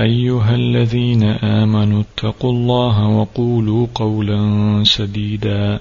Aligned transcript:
أيها 0.00 0.54
الذين 0.54 1.22
آمنوا 1.24 2.02
اتقوا 2.02 2.52
الله 2.52 3.06
وقولوا 3.06 3.86
قولا 3.94 4.84
سديدا. 4.84 5.80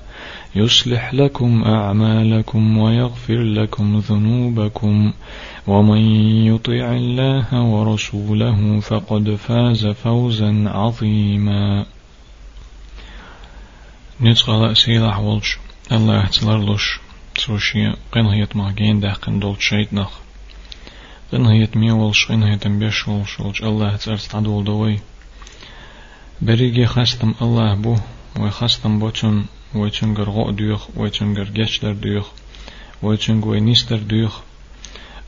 يصلح 0.56 1.14
لكم 1.14 1.64
أعمالكم 1.64 2.78
ويغفر 2.78 3.41
لكم 3.41 4.00
ذنوبكم. 4.00 5.14
ومن 5.67 6.02
يطع 6.45 6.91
الله 6.95 7.61
ورسوله 7.61 8.80
فقد 8.80 9.36
فاز 9.36 9.88
فوزا 9.88 10.64
عظيما. 10.67 11.86
نتقل 14.22 14.78
سيلح 14.78 15.19
ولش 15.19 15.58
الله 15.91 16.25
تلرلش 16.25 17.00
سوشي 17.38 17.91
قنهيت 18.11 18.56
مغين 18.56 19.00
داقن 19.00 19.39
دول 19.39 19.56
شيطنخ 19.59 20.11
قنهيت 21.32 21.78
مي 21.78 21.92
ولش 21.92 22.26
قنهيت 22.26 22.68
بيش 22.68 23.08
ولش 23.08 23.40
ولش 23.40 23.64
الله 23.64 23.96
ترس 23.96 24.36
عدول 24.36 24.64
دوي 24.64 25.00
بريجي 26.42 26.86
خستم 26.86 27.34
الله 27.42 27.74
بو 27.74 27.96
وخستم 28.40 29.00
بوتون 29.00 29.46
ويتشنجر 29.76 30.30
غو 30.30 30.52
ديوخ 30.52 30.88
ويتشنجر 30.96 31.44
جشتر 31.44 31.94
ديوخ 31.94 32.28
ويتشنج 33.02 33.46
وينيستر 33.46 33.98
ديوخ 33.98 34.40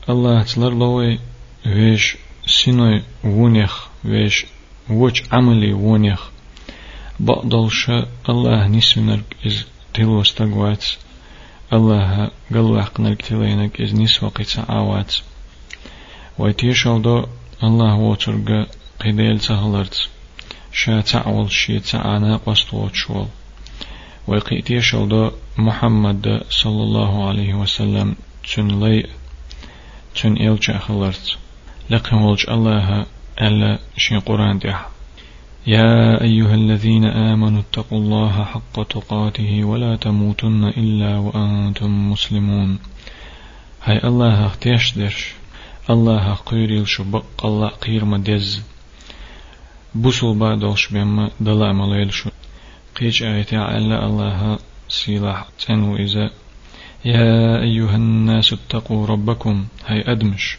الله 0.08 0.42
تلر 0.42 0.74
لوي 0.74 1.18
ويش 1.66 2.16
سينوي 2.46 3.02
ونيخ 3.24 3.88
ويش 4.04 4.46
وش 4.90 5.22
عملي 5.32 5.72
ونيخ 5.72 6.30
بقدل 7.20 7.70
شا 7.70 8.06
الله 8.28 8.66
نسمنر 8.66 9.20
إز 9.46 9.64
تلوس 9.94 10.34
تقوات 10.34 10.84
الله 11.72 12.30
قلو 12.50 12.82
حقنر 12.82 13.14
تلينك 13.14 13.80
إز 13.80 13.94
نسوى 13.94 14.30
قيت 14.30 14.58
عوات 16.38 16.64
ويتيشال 16.64 17.02
دو 17.02 17.26
الله 17.62 17.94
وترقى 17.94 18.66
قيديل 19.00 19.40
سهلرت 19.40 20.08
شا 20.72 21.00
تعول 21.00 21.52
شي 21.52 21.80
تعانا 21.80 22.36
قصد 22.36 22.90
شوال 22.94 23.26
ويقيتي 24.26 24.80
شلدا 24.80 25.30
محمد 25.58 26.42
صلى 26.50 26.82
الله 26.82 27.28
عليه 27.28 27.54
وسلم 27.54 28.16
تن 28.54 28.68
لي 28.84 29.06
تن 30.14 30.32
إلج 30.36 30.70
أخلرت 30.70 31.36
لقم 31.90 32.22
ولج 32.22 32.44
الله 32.50 33.06
ألا 33.40 33.78
شين 33.96 34.20
قرآن 34.20 34.58
دح 34.58 34.88
يا 35.66 36.22
أيها 36.22 36.54
الذين 36.54 37.04
آمنوا 37.04 37.60
اتقوا 37.60 37.98
الله 37.98 38.44
حق 38.44 38.82
تقاته 38.82 39.64
ولا 39.64 39.96
تموتن 39.96 40.64
إلا 40.64 41.18
وأنتم 41.18 42.10
مسلمون 42.10 42.78
هاي 43.82 43.98
الله 44.04 44.46
اختيش 44.46 44.94
درش 44.98 45.34
الله 45.90 46.34
قيريل 46.34 46.88
شو 46.88 47.04
بق 47.04 47.46
الله 47.46 47.68
قير 47.68 48.04
مدز 48.04 48.62
بوصل 49.94 50.38
بعدوش 50.38 50.88
بما 50.92 51.30
دلا 51.40 51.72
مليل 51.72 52.12
شو 52.12 52.30
قيج 53.00 53.22
آية 53.22 53.52
على 53.52 54.06
الله 54.06 54.58
سيلاح 54.88 55.48
تنو 55.66 55.96
إذا 55.96 56.30
يا 57.04 57.62
أيها 57.62 57.96
الناس 57.96 58.52
اتقوا 58.52 59.06
ربكم 59.06 59.66
هاي 59.86 60.12
أدمش 60.12 60.58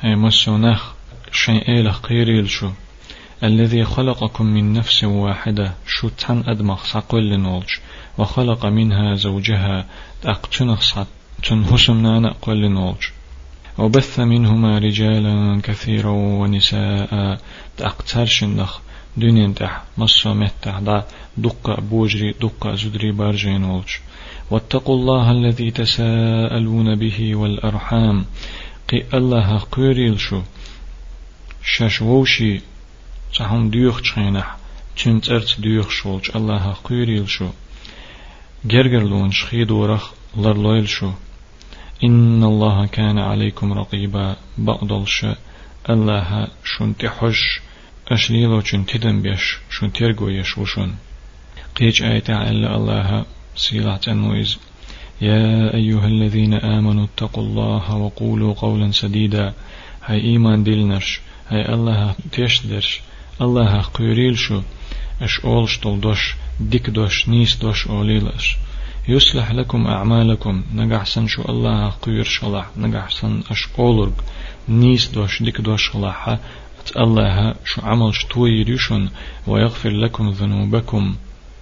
هاي 0.00 0.16
مسونخ 0.16 0.92
شيء 1.32 1.80
إله 1.80 1.92
قيريل 1.92 2.50
شو 2.50 2.70
الذي 3.44 3.84
خلقكم 3.84 4.46
من 4.46 4.72
نفس 4.72 5.04
واحدة 5.04 5.74
شو 5.86 6.08
تن 6.08 6.44
أدمخ 6.46 6.84
ساقل 6.84 7.28
لنولج 7.28 7.70
وخلق 8.18 8.66
منها 8.66 9.14
زوجها 9.14 9.86
تأقتنخ 10.22 10.98
تنهسمنا 11.42 12.20
نأقل 12.20 12.56
لنولج 12.56 13.02
وبث 13.78 14.20
منهما 14.20 14.78
رجالا 14.78 15.60
كثيرا 15.62 16.10
ونساء. 16.10 17.40
تأقترشنخ 17.76 18.78
دنيا 19.16 19.52
تح 19.56 19.82
مصر 19.98 20.34
متح 20.34 20.78
دا 20.78 21.04
دقة 21.36 21.74
بوجري 21.80 22.32
دقة 22.32 22.74
زدري 22.74 23.12
بارجين 23.12 23.64
ولج 23.64 23.90
واتقوا 24.50 24.96
الله 24.96 25.30
الذي 25.30 25.70
تساءلون 25.70 26.94
به 26.94 27.36
والأرحام. 27.36 28.24
قي 28.88 29.02
الله 29.14 29.58
قيريل 29.58 30.20
شو. 30.20 30.42
شاشووشي 31.64 32.60
صحون 33.32 33.70
ديوخ 33.70 34.00
تشينح 34.00 34.56
تشنت 34.96 35.30
ارت 35.30 35.60
ديوخ 35.60 35.90
شولج 35.90 36.30
الله 36.36 36.72
قيريل 36.84 37.28
شو. 37.28 37.48
جرجر 38.64 39.02
لون 39.02 39.30
شخيد 39.30 39.70
ورخ 39.70 40.10
لرلويل 40.36 40.88
شو. 40.88 41.10
إن 42.04 42.44
الله 42.44 42.86
كان 42.86 43.18
عليكم 43.18 43.72
رقيبا. 43.72 44.36
بقدل 44.58 45.06
شا 45.06 45.36
الله 45.90 46.48
شنت 46.64 47.06
حش 47.06 47.60
أشليلو 48.08 48.60
چون 48.60 48.86
تدن 48.86 49.22
بيش 49.22 49.58
شون 49.70 49.92
ترگو 49.92 50.28
يش 50.28 50.58
وشون 50.58 50.96
قيج 51.76 52.02
آية 52.02 52.28
على 52.28 52.76
الله 52.76 53.24
سيلة 53.56 54.00
النويز 54.08 54.58
يا 55.20 55.74
أيها 55.74 56.06
الذين 56.06 56.54
آمنوا 56.54 57.04
اتقوا 57.04 57.44
الله 57.44 57.96
وقولوا 57.96 58.54
قولا 58.54 58.90
سديدا. 58.90 59.54
هاي 60.04 60.20
إيمان 60.20 60.64
دلنرش 60.64 61.20
هاي 61.48 61.74
الله 61.74 62.14
تشدرش 62.32 63.00
الله 63.40 63.80
قيريل 63.80 64.38
شو 64.38 64.62
إش 65.22 65.40
أولش 65.44 65.78
دوش 65.78 66.34
ديك 66.60 66.90
دوش 66.90 67.28
نيس 67.28 67.56
دوش 67.56 67.86
أوليلش. 67.86 68.56
يصلح 69.08 69.50
لكم 69.50 69.86
أعمالكم. 69.86 70.62
نجحسن 70.74 71.26
شو 71.26 71.42
الله 71.48 71.88
قير 71.88 72.24
شلح 72.24 72.66
نجحسن 72.76 73.42
اولرق 73.78 74.24
نيس 74.68 75.08
دوش 75.08 75.42
ديك 75.42 75.60
دوش 75.60 75.90
شلح 75.92 76.38
الله 76.96 77.54
شو 77.64 77.82
عمل 77.82 78.14
شتوي 78.14 78.50
يريشون 78.50 79.10
ويغفر 79.46 79.90
لكم 79.90 80.30
ذنوبكم. 80.30 81.14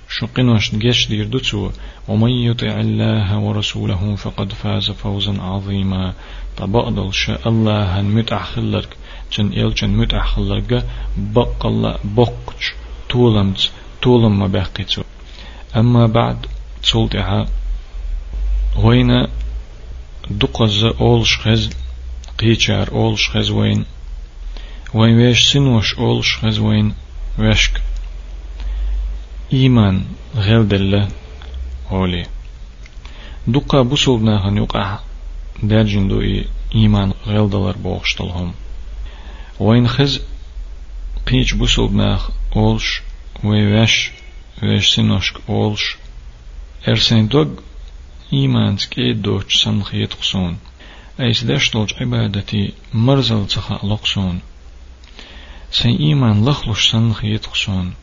شو 0.09 0.27
قنوش 0.27 0.75
جيش 0.75 1.09
دير 1.09 1.27
دتو 1.27 1.71
ومن 2.09 2.31
يطع 2.31 2.81
الله 2.81 3.39
ورسوله 3.39 4.15
فقد 4.15 4.53
فاز 4.53 4.91
فوزا 4.91 5.43
عظيما. 5.43 6.15
طبقدل 6.57 7.15
شاء 7.15 7.49
الله 7.49 8.03
متع 8.03 8.43
خلرك 8.43 8.97
جن 9.33 9.47
إل 9.47 9.75
جن 9.75 9.91
متع 9.91 10.25
خلرك 10.25 10.87
بق 11.17 11.67
الله 11.67 11.99
بقش 12.05 12.73
طولمت 13.11 13.71
طولم 14.03 14.39
ما 14.39 14.47
بقيتو 14.47 15.03
أما 15.77 16.07
بعد 16.07 16.47
تولتها 16.83 17.47
وين 18.77 19.27
دقز 20.31 20.85
أولش 20.85 21.39
خز 21.39 21.71
قيشار 22.39 22.93
أولش 22.93 23.29
خز 23.31 23.51
وين 23.51 23.85
وين 24.95 25.15
ويش 25.17 25.53
سنوش 25.53 25.95
أولش 25.95 26.39
غزوين 26.45 26.95
وشك 27.39 27.81
إيمان 29.53 30.05
غير 30.37 30.63
دلة 30.63 31.09
هولي 31.89 32.27
دقا 33.47 33.83
بسولنا 33.83 34.49
هن 34.49 34.57
يقع 34.57 34.99
درجن 35.63 36.09
دو 36.09 36.23
إيمان 36.75 37.13
غير 37.27 37.47
دلر 37.47 37.77
بوغشتلهم 37.77 38.53
وين 39.61 39.89
خز 39.89 40.21
قيج 41.27 41.55
بسولنا 41.55 42.21
أولش 42.57 43.03
ويش 43.45 44.11
ويش 44.63 44.95
سنوشك 44.95 45.35
أولش 45.49 45.97
إرسين 46.89 47.29
دوغ 47.29 47.49
إيمان 48.33 48.77
سكيد 48.77 49.23
دوش 49.23 49.63
سنخيت 49.63 50.13
خصون 50.15 50.59
أيس 51.21 51.45
داشتولج 51.45 51.95
عبادتي 52.01 52.73
مرزل 52.95 53.47
تخا 53.47 53.75
لقصون 53.87 54.41
سين 55.73 55.97
إيمان 55.97 56.49
لخلوش 56.49 56.91
سنخيت 56.91 57.47
خصون 57.47 57.95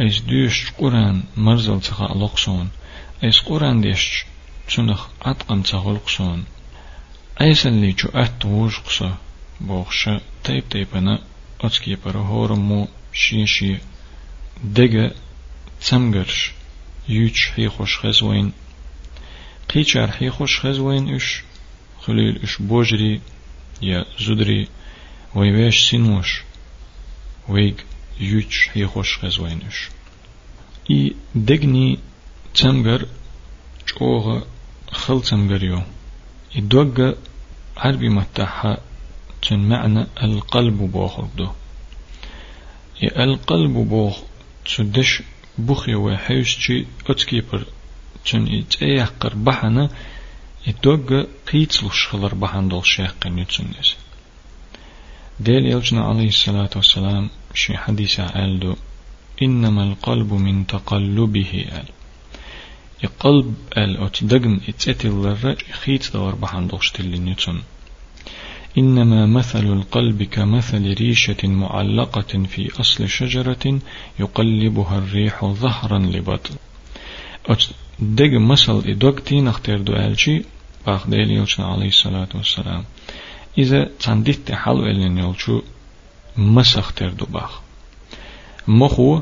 أيس 0.00 0.20
دوش 0.20 0.70
قرآن 0.78 1.22
مرزل 1.36 1.80
تخا 1.80 2.04
لقصون 2.04 2.68
أيس 3.24 3.40
قرآن 3.40 3.80
ديش 3.80 4.24
تنخ 4.76 5.06
أتقن 5.22 5.62
تخا 5.62 5.92
لقصون 5.92 6.44
أيس 7.40 7.66
اللي 7.66 7.92
جو 7.92 8.08
أتوش 8.14 8.80
قصة 8.80 9.14
بوخشة 9.60 10.20
تيب 10.44 10.68
تيبنا 10.68 11.18
أتكي 11.60 11.96
برهورمو 12.04 12.88
شي 13.12 13.46
شي 13.46 13.76
دقة 14.64 15.10
تمغرش 15.86 16.59
يوش 17.10 17.52
هي 17.56 17.68
خوش 17.68 17.98
خزوين 17.98 18.52
قيچار 19.68 20.10
هي 20.18 20.30
خوش 20.30 20.60
خزوين 20.60 21.14
اش. 21.14 21.42
خليل 22.02 22.40
اش 22.42 22.62
بوجري 22.62 23.20
يا 23.82 24.04
زدري 24.20 24.68
ويوش 25.34 25.90
سينوش 25.90 26.42
ويج 27.48 27.74
يوش 28.20 28.68
هي 28.74 28.86
خوش 28.86 29.18
خزوين 29.18 29.60
اش. 29.68 29.88
اي 30.90 31.14
دقني 31.34 31.98
تمغر 32.54 33.06
جوغ 33.98 34.42
خل 34.92 35.22
تمغريو 35.22 35.82
اي 36.56 36.60
دوغ 36.60 37.12
عربي 37.76 38.08
متاحة 38.08 38.78
تن 39.42 39.58
معنى 39.58 40.06
القلب 40.22 40.78
بوخرده 40.92 41.50
القلب 43.02 43.72
بوخ 43.72 44.18
تدش 44.76 45.22
بخي 45.58 45.94
وحيوشتي 45.94 46.86
أتكيبر 47.10 47.64
تن 48.26 48.58
إتأيقر 48.58 49.34
بحنا 49.34 49.90
إتوغ 50.68 51.24
قيتلوش 51.52 52.08
خلر 52.08 52.34
بحن 52.34 52.68
دول 52.68 52.86
شاقين 52.86 53.38
يتسنس 53.38 53.96
ديل 55.40 55.66
يلجنا 55.66 56.04
عليه 56.04 56.28
الصلاة 56.28 56.70
والسلام 56.76 57.30
شي 57.54 57.76
حديث 57.76 58.20
عالدو 58.20 58.76
إنما 59.42 59.84
القلب 59.84 60.32
من 60.32 60.66
تقلبه 60.66 61.64
آل. 61.72 61.88
القلب 63.04 63.54
آل 63.76 63.96
أتدقن 63.96 64.60
إتأتي 64.68 65.08
للرج 65.08 65.62
خيت 65.80 66.12
دور 66.12 66.34
بحن 66.34 66.66
دول 66.66 66.84
شتلين 66.84 67.28
يتسن 67.28 67.60
إنما 68.78 69.26
مثل 69.26 69.66
القلب 69.66 70.22
كمثل 70.22 70.94
ريشة 70.94 71.48
معلقة 71.48 72.44
في 72.44 72.80
أصل 72.80 73.08
شجرة 73.08 73.80
يقلبها 74.18 74.98
الريح 74.98 75.44
ظهرا 75.44 75.98
لبطن. 75.98 76.54
دق 77.98 78.32
مثل 78.32 78.82
إدوك 78.86 79.20
تين 79.20 79.48
اختير 79.48 79.80
دو 79.80 79.92
ألشي 79.92 80.42
باخ 80.86 81.06
ديل 81.06 81.30
يلشنا 81.30 81.66
عليه 81.66 81.88
الصلاة 81.88 82.28
والسلام. 82.34 82.84
إذا 83.58 83.90
تندت 84.00 84.52
حلو 84.52 84.86
إلين 84.86 85.18
يلشو 85.18 85.62
مس 86.36 86.78
اختير 86.78 87.10
دو 87.10 87.26
باخ. 87.26 87.60
مخو 88.68 89.20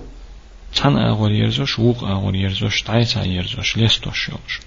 تن 0.75 0.97
أغور 0.97 1.33
يرزوش 1.33 1.79
ووق 1.79 2.05
أغور 2.05 2.35
يرزوش 2.37 2.83
تعيسا 2.83 3.25
يرزوش 3.25 3.77
ليستوش 3.77 4.29
يلشو 4.29 4.62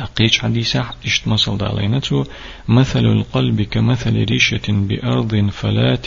أقيش 0.00 0.40
حديثة 0.40 0.90
إشت 1.06 1.28
مصل 1.28 1.58
دالينته 1.58 2.26
مثل 2.68 3.04
القلب 3.04 3.62
كمثل 3.62 4.24
ريشة 4.24 4.62
بأرض 4.68 5.50
فلات 5.50 6.06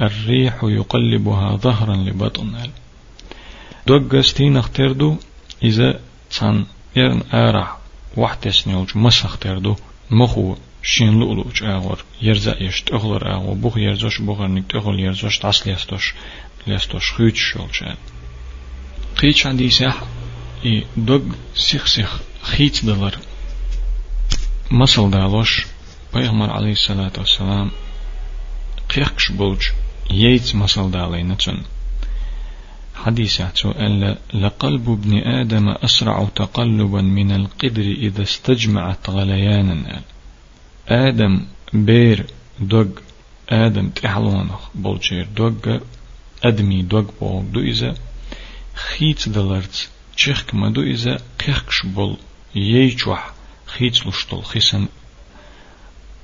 الريح 0.00 0.60
يقلبها 0.64 1.56
ظهرا 1.56 1.96
لبطن. 1.96 2.52
دوغستين 3.86 4.56
اختردو 4.56 5.16
إذا 5.62 6.00
تان 6.30 6.66
يرن 6.96 7.22
آرع 7.32 7.78
وحتس 8.16 8.68
نيوج 8.68 8.88
مس 8.94 9.24
اختردو 9.24 9.76
مخو 10.10 10.56
شين 10.82 11.20
لؤلؤج 11.20 11.62
آغور 11.62 12.04
يرزا 12.22 12.62
يشت 12.62 12.92
أغلر 12.92 13.34
آغو 13.34 13.54
بوخ 13.54 13.78
يرزوش 13.78 14.20
بوغر 14.20 14.46
نكت 14.46 14.74
أغل 14.74 15.00
يرزوش 15.00 15.38
تاس 15.38 15.66
ليستوش 15.66 16.14
ليستوش 16.66 17.12
خيوش 17.12 17.52
شولشان. 17.52 17.96
قيش 19.22 19.46
حديثة 19.46 19.94
إي 20.64 20.86
دوغ 20.96 21.22
سيخ 21.54 21.86
سيخ 21.86 22.20
خيت 22.42 22.84
دلر 22.84 23.18
مسل 24.70 25.10
دالوش 25.10 25.66
پیغمبر 26.14 26.50
عليه 26.50 26.72
الصلاة 26.72 27.12
والسلام 27.18 27.70
قيقش 28.90 29.32
بولج 29.32 29.62
ييت 30.10 30.56
نتن 30.56 31.58
حديث 32.94 33.40
أن 33.66 34.16
لقلب 34.34 34.90
ابن 34.90 35.18
آدم 35.18 35.68
أسرع 35.68 36.28
تقلبا 36.36 37.02
من 37.02 37.32
القدر 37.32 37.82
إذا 37.82 38.22
استجمعت 38.22 39.10
غليانا 39.10 40.02
آدم 40.88 41.46
بير 41.72 42.26
دوغ 42.60 42.86
آدم 43.48 43.88
تحلونخ 43.88 44.60
بولشير 44.74 45.28
دوغ 45.36 45.78
أدمي 46.44 46.82
دوغ 46.82 47.04
بوغ 47.20 47.42
دو 47.42 47.60
إذا 47.60 47.94
خيت 48.74 49.28
دلرت 49.28 49.88
تشيخك 50.16 50.54
ما 50.54 50.70
دو 50.70 50.82
إذا 50.82 51.20
قيقش 51.40 51.86
بول 51.86 52.16
ييجوح 52.54 53.32
خيت 53.66 54.06
لشتل 54.06 54.42
خسن 54.42 54.88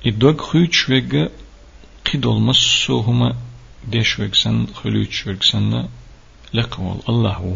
إدوغ 0.05 0.37
خيت 0.51 0.73
شوغ 0.73 1.27
قدول 2.05 2.41
مسو 2.41 2.99
هما 2.99 3.35
ديش 3.87 4.19
وغسن 4.19 4.67
خلوت 4.73 5.11
شوغسن 5.11 5.87
لقوال 6.53 6.99
الله 7.09 7.33
هو 7.33 7.53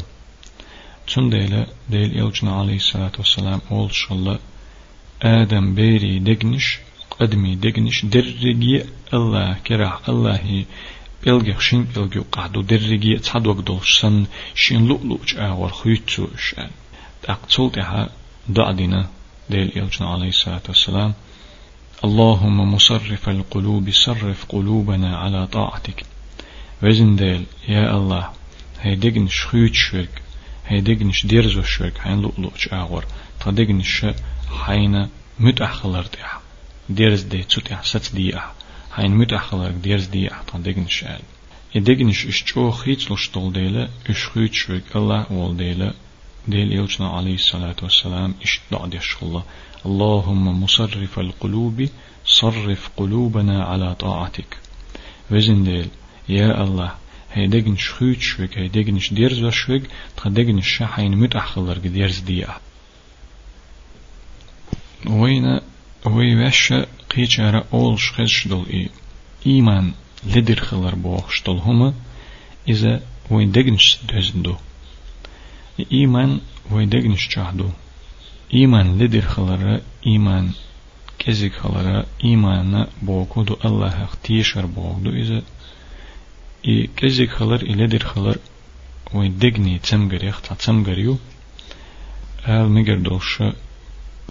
تون 1.08 1.30
ديلا 1.30 1.68
ديل 1.90 2.20
إلجنا 2.20 2.56
عليه 2.56 2.76
الصلاة 2.76 3.12
والسلام 3.18 3.62
أول 3.72 3.96
شالله 3.96 4.40
آدم 5.22 5.76
بيري 5.76 6.20
دقنش 6.20 6.80
قدمي 7.12 7.56
دقنش 7.56 8.06
درقي 8.06 8.84
الله 9.14 10.66
كراح 11.24 11.34
الله 11.34 11.44
بلغ 11.44 11.60
شين 11.60 11.84
بلغ 11.84 12.22
قعدو 12.32 12.62
درقي 12.62 13.18
تصدوق 13.18 13.60
دولشسن 13.60 14.26
شين 14.56 14.88
لؤلؤج 14.88 15.38
آور 15.38 15.72
خيتو 15.72 16.28
شان 16.38 16.70
تقتل 17.24 17.72
تها 17.72 18.10
دعدنا 18.50 19.10
ديل 19.50 19.72
إلجنا 19.78 20.10
عليه 20.10 20.30
الصلاة 20.30 20.62
والسلام 20.68 21.14
اللهم 22.04 22.74
مصرف 22.74 23.30
القلوب 23.30 23.90
صرف 23.92 24.46
قلوبنا 24.46 25.18
على 25.18 25.48
طاعتك 25.48 26.04
وزن 26.84 27.16
ديل 27.16 27.46
يا 27.68 27.98
الله 27.98 28.30
هيدقن 28.82 29.28
شخيوت 29.28 29.74
شوك 29.74 30.10
هيدقن 30.68 31.12
شديرزو 31.12 31.62
شوك 31.62 31.98
حين 31.98 32.22
لؤلؤج 32.22 32.68
آور 32.74 33.06
تدقن 33.46 33.82
ش 33.82 34.06
حين 34.66 35.10
متأخلر 35.40 36.06
ديح 36.16 36.40
ديرز 36.90 37.22
دي 37.22 37.44
تسوتيح 37.44 37.84
ست 37.84 38.16
ديح 38.96 39.02
حين 39.02 39.18
متأخلر 39.18 39.72
ديرز 39.72 40.06
ديح 40.06 40.42
تدقن 40.42 40.88
شال 40.88 41.20
يدقن 41.76 42.12
ششتو 42.12 42.72
خيت 42.72 43.12
لشتول 43.12 43.54
ديلا 43.54 43.90
اشخيوت 44.10 44.54
شوك 44.54 44.96
الله 44.96 45.32
وول 45.32 45.58
ديلا 45.58 45.94
ديل 46.48 46.80
إلجنا 46.80 47.10
عليه 47.10 47.36
الصلاة 47.36 47.76
والسلام 47.84 48.34
اشتدع 48.42 48.86
ديش 48.86 49.16
الله 49.24 49.44
اللهم 49.86 50.64
مصرف 50.64 51.20
القلوب 51.20 51.90
صرف 52.26 52.90
قلوبنا 52.98 53.64
على 53.64 53.96
طاعتك 53.96 54.58
وزن 55.32 55.64
ديل 55.64 55.90
يا 56.30 56.64
الله 56.64 56.92
هيدگن 57.34 57.78
شخوت 57.78 58.20
شوك 58.20 58.58
هيدگن 58.58 59.00
شديرز 59.00 59.44
وشوك 59.44 59.82
تخدگن 60.18 60.58
الشحين 60.58 61.18
متأخلر 61.18 61.78
ديرز 61.78 62.20
ديا 62.20 62.58
وين 65.10 65.60
وي 66.08 66.46
وش 66.46 66.74
قيچارا 67.10 67.66
أول 67.74 68.00
شخص 68.00 68.22
شدل 68.22 68.66
إي 68.74 68.90
إيمان 69.46 69.92
لدر 70.26 70.60
خلر 70.60 70.96
بوخ 70.96 71.32
شدل 71.32 71.58
هما 71.58 71.94
إذا 72.68 73.02
وين 73.32 73.52
دگنش 73.52 73.98
دزندو 74.10 74.56
إيمان 75.92 76.40
ويدقنش 76.72 77.36
جهدو 77.36 77.70
إيمان 78.54 78.98
لدر 79.00 79.22
خلرا 79.22 79.82
إيمان 80.08 80.52
كزك 81.20 81.54
خلرا 81.54 82.06
إيمان 82.24 82.88
بوكودو 83.02 83.56
الله 83.66 84.04
اختيشر 84.04 84.66
بوكدو 84.66 85.10
إذا 85.10 85.42
إي 86.68 86.90
كزك 86.98 87.30
خلر 87.30 87.62
إي 87.62 87.74
لدر 87.76 88.04
خلر 88.04 88.38
ويدقني 89.14 89.80
تسمغر 89.80 90.24
يخت 90.24 90.54
تسمغر 90.54 91.18
آل 92.48 92.70
مگر 92.72 92.98
دوش 92.98 93.44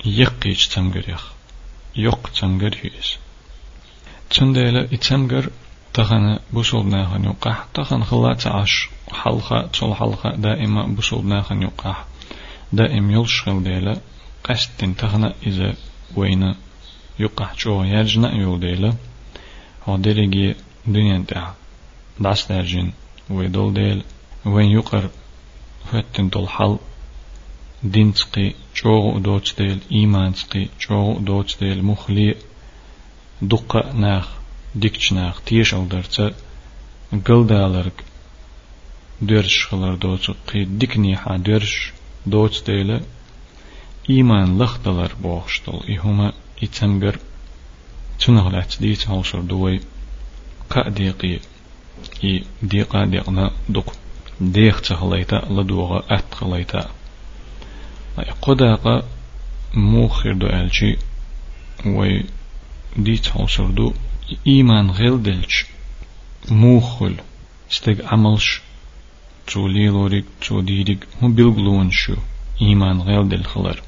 يقيج 0.05 0.67
تسمغر 1.96 2.08
يخ 2.08 2.14
يق 2.14 2.30
تسمغر 2.30 2.78
يس 3.00 3.18
تنديلا 4.30 4.84
إتسمغر 4.94 5.50
تغنى 5.94 6.40
بوصول 6.54 6.86
ناخن 6.86 7.24
يقح 7.24 7.66
تغن 7.74 8.04
خلات 8.04 8.48
عش 8.48 8.90
حلقة 9.12 9.68
تول 9.68 9.96
حلقة 9.96 10.36
دائما 10.36 10.88
بوصول 10.88 11.26
ناخن 11.26 11.62
يقح 11.62 12.06
دائم 12.74 13.12
يلشغل 13.12 13.64
ديلا 13.64 14.00
قصد 14.44 14.96
تغنى 14.98 15.34
إذا 15.48 15.76
وين 16.16 16.56
يقح 17.20 17.56
جو 17.56 17.84
يرجنا 17.84 18.36
يول 18.36 18.60
ديلا 18.60 18.94
هو 19.90 19.98
ديلجي 19.98 20.56
دنيا 20.88 21.24
تاع 21.28 21.54
داس 22.20 22.48
دارجين 22.48 22.94
ويدول 23.30 23.74
ديل 23.74 24.04
وين 24.46 24.72
يقر 24.72 25.10
فتن 25.92 26.30
دول 26.30 26.50
حل 26.50 26.78
دينسقي 27.85 28.53
جوغ 28.77 29.19
دوتس 29.19 29.55
ديل 29.55 29.79
إيمانسقي 29.93 30.69
جوغ 30.89 31.19
دوتس 31.19 31.57
ديل 31.57 31.85
مخلي 31.85 32.35
دقة 33.43 33.93
ناخ 33.93 34.29
ديكش 34.75 35.13
ناخ 35.13 35.41
تيش 35.41 35.75
ألدرت 35.75 36.35
قل 37.27 37.47
دالرك 37.47 38.05
درش 39.21 39.67
خلر 39.67 39.95
دوتس 39.95 40.31
قي 40.31 40.65
ديكني 40.65 41.17
حا 41.17 41.37
درش 41.37 41.93
دوتس 42.27 42.63
ديل 42.63 43.01
إيمان 44.11 44.59
لخدلر 44.59 45.13
بوخشتل 45.23 45.81
إهما 45.91 46.33
إتمجر 46.63 47.19
تنغلات 48.21 48.75
ديت 48.81 49.09
هوشر 49.09 49.41
دوي 49.41 49.81
قا 50.71 50.89
ديقي 50.89 51.39
إي 52.25 52.45
ديقا 52.63 53.05
ديقنا 53.05 53.51
دق 53.69 53.93
ديخ 54.41 54.81
تخليتا 54.81 55.47
لدوغا 55.51 56.03
أت 56.11 56.35
خليتا 56.35 56.91
قداقا 58.43 59.03
موخر 59.75 60.33
دو 60.33 60.47
ألشي 60.47 60.97
وي 61.87 62.25
ديت 62.97 63.29
هوشر 63.29 63.67
دو 63.67 63.93
إيمان 64.47 64.91
غيل 64.91 65.23
دلش 65.23 65.67
موخل 66.51 67.15
استق 67.73 68.13
عملش 68.13 68.61
تو 69.47 69.69
ليلوريك 69.69 70.25
تو 70.49 70.61
ديريك 70.61 71.07
هو 71.23 71.29
بيلغلون 71.29 71.91
شو 71.91 72.15
إيمان 72.63 73.01
غيل 73.01 73.29
دل 73.29 73.45
خلر 73.45 73.83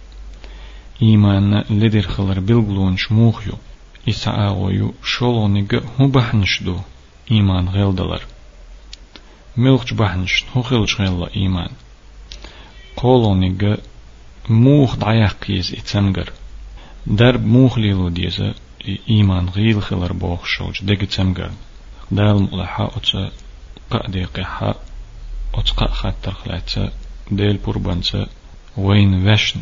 إيمان 1.03 1.65
لدر 1.71 2.03
خلر 2.03 2.41
بيلغلون 2.41 2.97
شموخيو 2.97 3.55
إسعاويو 4.09 4.95
شولونيغ 5.05 5.81
هو 6.01 6.07
بحنشدو 6.07 6.77
إيمان 7.31 7.69
غيل 7.69 7.95
دلر 7.95 8.23
ملخش 9.57 9.93
بحنش 9.93 10.45
هو 10.57 10.63
خلش 10.63 11.01
غيل 11.01 11.29
إيمان 11.37 11.69
قولونيغ 12.97 13.77
موخ 14.49 14.97
دعيقيز 14.97 15.75
إتسمغر 15.75 16.33
درب 17.07 17.47
موخ 17.47 17.79
ليلو 17.79 18.09
ديزا 18.09 18.55
إيمان 19.09 19.49
غيل 19.49 19.83
خلر 19.83 20.13
بوخ 20.13 20.45
شوج 20.45 20.85
دق 20.85 21.05
تسمغر 21.05 21.51
دال 22.11 22.49
ملحا 22.53 22.91
أتسا 22.97 23.31
قأدي 23.91 24.25
قحا 24.25 24.75
أتقا 25.55 25.87
خاتر 25.87 26.33
خلاتسا 26.33 26.93
ديل 27.31 27.57
بربانسا 27.57 28.27
وين 28.77 29.29
وشن. 29.29 29.61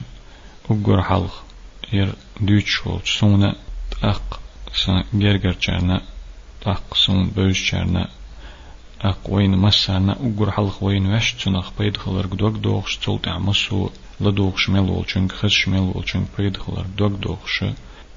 أقر 0.71 1.03
حلق 1.03 1.45
ير 1.93 2.15
دوتش 2.41 2.71
شولج 2.71 3.07
سونا 3.07 3.55
أق 4.03 4.41
سن 4.75 5.03
جرجر 5.15 5.53
چرنا 5.53 6.01
أق 6.67 6.95
سون 6.95 7.25
بوش 7.29 7.71
چرنا 7.71 8.09
أق 9.05 9.21
وين 9.29 9.59
مسانا 9.59 10.13
أقر 10.13 10.51
حلق 10.51 10.85
وين 10.85 11.15
وش 11.15 11.33
تنخ 11.33 11.71
بيد 11.79 11.97
خلر 11.97 12.27
قدوك 12.27 12.55
دوخش 12.57 12.97
تولت 12.97 13.29
عمسو 13.29 13.91
لدوخش 14.21 14.69
ملول 14.71 15.05
چنك 15.07 15.33
خش 15.33 15.69
ملول 15.69 16.05
چنك 16.05 16.27
بيد 16.39 16.57
خلر 16.57 16.87
دوك 16.99 17.13
دوخش 17.13 17.65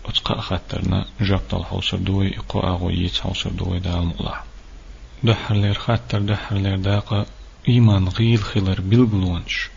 أتقا 0.05 0.41
خاترنا 0.41 1.05
جابت 1.21 1.53
الحوصر 1.53 1.97
دوي 1.97 2.37
إقو 2.37 2.59
أغو 2.59 2.89
ييت 2.89 3.17
حوصر 3.17 3.49
دوي 3.49 3.79
دال 3.79 4.05
مقلع 4.05 4.43
دحر 5.23 5.55
لير 5.55 5.73
خاتر 5.73 6.19
دحر 6.19 6.55
لير 6.55 6.77
داقا 6.77 7.25
إيمان 7.69 8.07
غيل 8.07 8.39
خلر 8.39 8.81
بالبلونش 8.81 9.69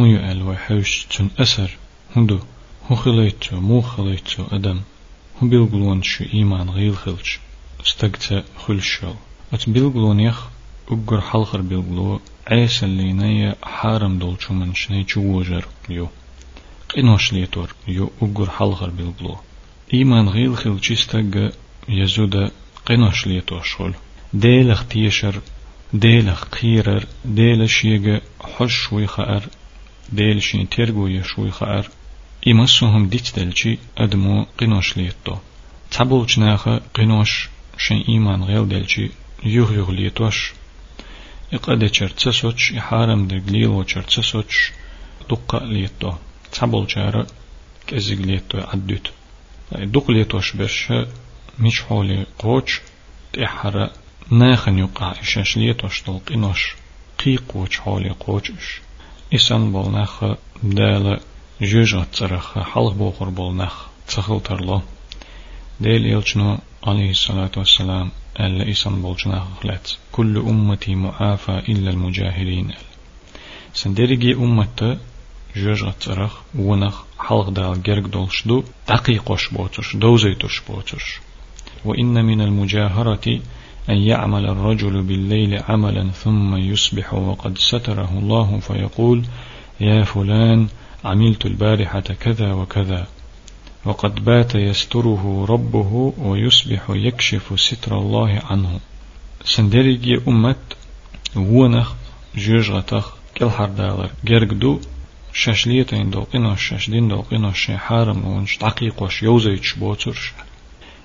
هو 0.00 0.04
يقال 0.04 0.42
وحوش 0.42 1.06
تن 1.10 1.30
أسر 1.38 1.70
هندو 2.16 2.38
هو 2.90 2.96
خليتو 2.96 3.60
مو 3.60 3.80
خليتو 3.80 4.44
أدم 4.52 4.80
هو 5.42 5.48
بيلغلون 5.48 6.02
شو 6.02 6.24
إيمان 6.34 6.70
غيل 6.70 6.96
خلش 6.96 7.38
استقتا 7.86 8.44
خلشو 8.56 9.12
أت 9.52 9.70
بيلغلون 9.70 10.20
يخ 10.20 10.48
أقر 10.88 11.20
حلخر 11.20 11.60
بيلغلو 11.60 12.20
عيسى 12.46 12.86
اللي 12.86 13.12
نيا 13.12 13.56
حارم 13.62 14.18
دولشو 14.18 14.54
من 14.54 14.74
شني 14.74 15.02
جوجر 15.02 15.64
يو 15.88 16.08
قنوش 16.88 17.32
ليتور 17.32 17.74
يو 17.88 18.10
أقر 18.22 18.50
حلخر 18.50 18.90
بيلغلو 18.90 19.36
إيمان 19.94 20.28
غيل 20.28 20.56
خلش 20.56 20.92
استقا 20.92 21.52
يزودا 21.88 22.50
قنوش 22.86 23.26
ليتور 23.26 23.62
شول 23.62 23.94
ديلخ 24.34 24.84
تيشر 24.86 25.40
ديلخ 25.92 26.44
قيرر 26.44 27.06
ديلش 27.24 27.84
يجا 27.84 28.20
حش 28.40 28.92
ويخأر 28.92 29.42
ديلشين 30.12 30.68
ترغو 30.68 31.06
يشوي 31.06 31.50
خار 31.50 31.88
إمسهم 32.48 33.08
ديت 33.08 33.36
دلشي 33.36 33.78
أدمو 33.98 34.46
قنوش 34.58 34.96
ليتو 34.96 35.36
تابولش 35.90 36.38
ناخا 36.38 36.80
قنوش 36.94 37.48
شن 37.78 38.04
إيمان 38.08 38.42
غيل 38.42 38.68
دلشي 38.68 39.10
يوغ 39.44 39.72
يوغ 39.72 39.90
ليتوش. 39.90 40.52
إقادة 41.52 41.88
چرتسوچ 41.88 42.72
إحارم 42.78 43.28
دقليل 43.28 43.68
وچرتسوچ 43.68 44.52
دقا 45.30 45.58
ليتو. 45.64 46.12
تابول 46.52 46.86
جارة 46.86 47.26
كزيق 47.86 48.18
ليتو 48.18 48.58
عدوت. 48.58 49.10
دق 49.72 50.10
ليتوش 50.10 50.56
برش 50.56 50.92
مش 51.58 51.82
حولي 51.82 52.26
قوش 52.38 52.80
تحرى 53.32 53.90
ناخن 54.30 54.78
يقع 54.78 55.20
إشاش 55.20 55.56
ليتوش 55.56 56.02
دل 56.02 56.18
قنوش 56.18 56.74
قيقوش 57.18 57.80
حولي 57.80 58.10
قوشش 58.10 58.80
إسان 59.34 59.72
بولناخ 59.72 60.24
دال 60.62 61.20
جوجة 61.60 62.04
ترخ 62.12 62.58
حلق 62.58 62.92
بوخر 62.92 63.28
بولناخ 63.28 63.86
تخل 64.08 64.40
ترلو. 64.40 64.82
ديل 65.80 66.16
إلشنو 66.16 66.58
عليه 66.86 67.10
الصلاة 67.10 67.50
والسلام. 67.56 68.10
ألا 68.40 68.70
إسان 68.70 69.02
بولجناخ 69.02 69.42
خلات 69.62 69.90
كل 70.12 70.38
أمتي 70.38 70.94
معافى 70.94 71.62
إلا 71.68 71.90
المجاهرين 71.90 72.70
سندرجي 73.74 74.34
أمت 74.34 74.98
جوجة 75.56 75.90
ترخ 76.00 76.32
ونخ 76.54 77.02
حلق 77.18 77.48
دال 77.50 77.82
جرق 77.82 78.06
دولشدو 78.06 78.62
دقيقوش 78.88 79.48
بوتش 79.48 79.96
دوزيتوش 79.96 80.62
بوتش. 80.68 81.20
وإن 81.84 82.24
من 82.24 82.40
المجاهرة 82.40 83.40
أن 83.88 83.96
يعمل 83.96 84.46
الرجل 84.46 85.02
بالليل 85.02 85.62
عملا 85.68 86.10
ثم 86.10 86.56
يصبح 86.56 87.14
وقد 87.14 87.58
ستره 87.58 88.10
الله 88.18 88.58
فيقول 88.58 89.24
يا 89.80 90.04
فلان 90.04 90.68
عملت 91.04 91.46
البارحة 91.46 92.00
كذا 92.00 92.52
وكذا. 92.52 93.06
وقد 93.84 94.24
بات 94.24 94.54
يستره 94.54 95.46
ربه 95.48 96.12
ويصبح 96.18 96.90
يكشف 96.90 97.60
ستر 97.60 97.98
الله 97.98 98.42
عنه. 98.50 98.80
سندرجي 99.44 100.20
أمت 100.28 100.56
ونخ 101.36 101.92
جوجغتخ 102.36 103.12
كل 103.36 103.50
حردالر 103.50 104.10
جرقدو 104.24 104.80
شاشليتين 105.32 106.10
دوقنا 106.10 106.56
شاشدين 106.56 107.08
دوقنا 107.08 107.52
شي 107.52 107.76
حارم 107.76 108.24
ونش 108.24 108.56
تعقيق 108.56 109.02
وش 109.02 109.22
يوزيتش 109.22 109.74
بوترش 109.74 110.32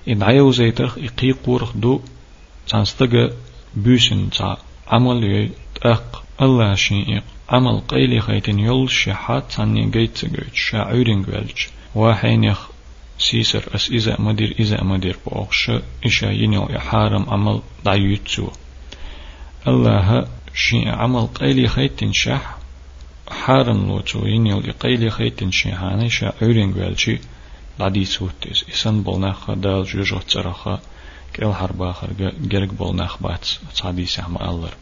إن 0.08 0.22
يوزيتخ 0.22 0.98
إقيق 0.98 1.72
دو 1.74 2.00
تانستغ 2.68 3.30
بوشن 3.74 4.30
تا 4.30 4.56
عمل 4.88 5.24
يي 5.24 5.50
تق 5.74 6.22
الله 6.42 6.74
شيء 6.74 7.22
عمل 7.48 7.80
قيلي 7.80 8.20
خيتن 8.20 8.58
يول 8.58 8.90
شحات 8.90 9.52
تاني 9.52 9.90
جيت 9.90 10.24
جيت 10.24 10.54
شاعرين 10.54 11.22
قالش 11.22 11.68
واحين 11.96 12.44
يخ 12.44 12.68
سيسر 13.18 13.74
أس 13.74 13.90
إذا 13.90 14.16
مدير 14.20 14.56
إذا 14.58 14.82
مدير 14.82 15.18
بوخش 15.26 15.70
إشا 16.04 16.26
ينيو 16.26 16.68
يحارم 16.70 17.30
عمل 17.30 17.60
دعيوتسو 17.84 18.48
الله 19.68 20.26
شيء 20.54 20.88
عمل 20.88 21.26
قيلي 21.26 21.68
خيتن 21.68 22.12
شح 22.12 22.56
حارم 23.30 23.86
لوتو 23.86 24.26
ينيو 24.26 24.62
قيلي 24.80 25.10
خيتن 25.10 25.50
شيحاني 25.50 26.10
شاعرين 26.10 26.74
قالشي 26.74 27.18
لعدي 27.80 28.04
سوتس 28.04 28.64
إسان 28.74 29.02
بلناخ 29.02 29.50
دال 29.50 29.84
جوجو 29.84 30.18
تسرخا 30.18 30.80
كل 31.36 31.52
حرب 31.52 31.82
آخر 31.82 32.08
جرق 32.40 32.72
بول 32.72 32.96
نخبات 32.96 33.48
تصادي 33.74 34.06
سهم 34.06 34.36
ألر. 34.36 34.74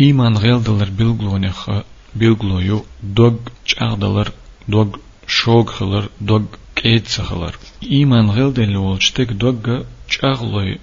إيمان 0.00 0.36
غيل 0.36 0.62
دلر 0.62 0.90
بلغلو 0.90 1.38
نخ 1.38 1.70
بلغلو 2.16 2.58
يو 2.58 2.84
دوغ 3.02 3.34
چاغ 3.64 3.94
دلر 3.94 4.32
دوغ 4.68 4.88
شوغ 5.36 5.66
خلر 5.76 6.08
دوغ 6.20 6.42
كيد 6.76 7.06
سخلر 7.06 7.54
إيمان 7.82 8.30
غيل 8.30 8.52
دلر 8.54 8.76
ولشتك 8.76 9.30
دوغ 9.42 9.82
چاغلو 10.08 10.78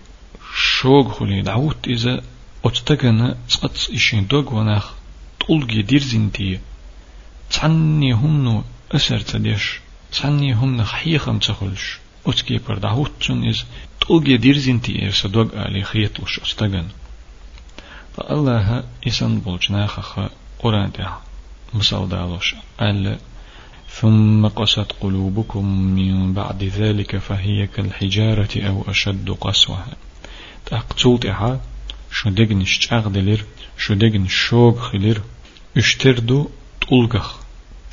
شوغ 0.56 1.12
خلي 1.16 1.42
دعوت 1.42 1.88
إذا 1.88 2.24
أتتغن 2.66 3.36
سقط 3.48 3.76
إشين 3.94 4.28
دوغ 4.28 4.54
ونخ 4.56 4.86
طولجي 5.40 5.82
دير 5.82 6.02
زنتي 6.02 6.60
تعني 7.52 8.14
همنو 8.14 8.64
أسر 8.92 9.20
تديش 9.20 9.80
تعني 10.12 10.54
همنو 10.54 10.84
خيخم 10.84 11.40
تخلش 11.40 12.00
أتكي 12.28 12.58
بر 12.58 12.78
دعوت 12.78 13.12
تون 13.22 13.48
إز 13.48 13.66
طوجي 14.02 14.38
ديرزنتي 14.38 15.06
إرسا 15.06 15.30
دوغ 15.30 15.48
علي 15.56 15.84
خيط 15.84 16.20
وش 16.20 16.40
أستغن 16.40 16.88
فالله 18.18 18.84
إسان 19.08 19.40
بولجنا 19.40 19.88
خخ 19.88 20.20
قرآن 20.60 20.92
ده 20.98 21.10
مسال 21.74 22.10
دالوش 22.10 22.56
قال 22.80 23.18
ثم 24.02 24.48
قست 24.48 24.92
قلوبكم 25.02 25.66
من 25.96 26.34
بعد 26.34 26.64
ذلك 26.64 27.18
فهي 27.18 27.68
كالحجارة 27.68 28.50
أو 28.68 28.84
أشد 28.88 29.30
قسوة. 29.30 29.86
تقتلت 30.66 31.26
إحا 31.26 31.60
شو 32.12 32.30
دقن 32.30 32.66
شاغ 32.66 33.08
دلير 33.08 33.46
شو 33.78 33.94
دقن 33.94 34.28
شوق 34.28 34.80
خلير 34.80 35.22
اشتردو 35.78 36.50
تلقخ 36.82 37.40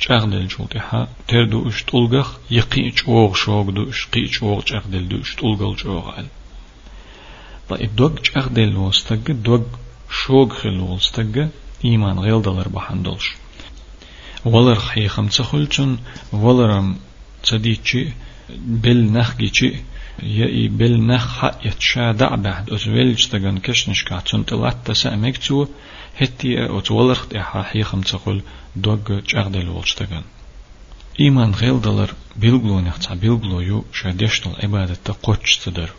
دل 0.09 0.47
جولتها 0.47 1.07
تردو 1.27 1.67
اش 1.69 1.83
تلقخ 1.83 2.37
يقي 2.51 2.91
شوق 2.95 3.35
شوق 3.35 3.69
دو 3.69 3.89
اش 3.89 4.07
قي 4.13 4.27
شوق 4.27 4.67
شاغ 4.67 4.83
دل 4.87 5.07
دو 5.07 5.21
اش 5.21 5.35
تلقل 5.35 5.75
على 5.87 6.27
طيب 7.69 7.95
دوغ 7.95 8.11
شاغ 8.23 8.47
دل 8.47 8.75
وستق 8.75 9.31
دوغ 9.31 9.63
شوق 10.09 10.53
خل 10.53 10.79
وستق 10.79 11.49
إيمان 11.85 12.19
غيل 12.19 12.41
دلر 12.41 12.67
بحندلش. 12.67 13.35
ولر 14.45 14.75
خيخم 14.75 15.27
تخلچن 15.27 15.97
ولرم 16.33 16.95
تديتشي 17.43 18.07
بل 18.59 19.11
نخجيتشي 19.11 19.73
يا 20.23 20.69
بل 20.69 21.05
نخ 21.07 21.37
حق 21.37 21.67
يتشا 21.67 22.11
دع 22.11 22.35
بعد 22.35 22.69
أزويل 22.69 23.15
جتغن 23.15 23.57
كشنش 23.57 24.03
كاتون 24.03 24.45
تلات 24.45 24.77
تسأمك 24.85 25.37
تو 25.37 25.67
هتي 26.21 26.77
أتولر 26.77 27.13
خطيحا 27.13 27.61
حيخم 27.61 28.01
تخل 28.01 28.41
دوغ 28.75 29.19
جاغدل 29.29 29.69
ولشتغن 29.69 30.23
إيمان 31.19 31.51
غيل 31.51 31.81
دلر 31.81 32.13
بيلغلو 32.35 32.79
نختا 32.79 33.13
بيلغلو 33.13 33.59
يو 33.61 33.85
شادشتل 33.93 34.51
عبادة 34.63 34.97
تقوش 35.05 35.57
تدر 35.57 35.89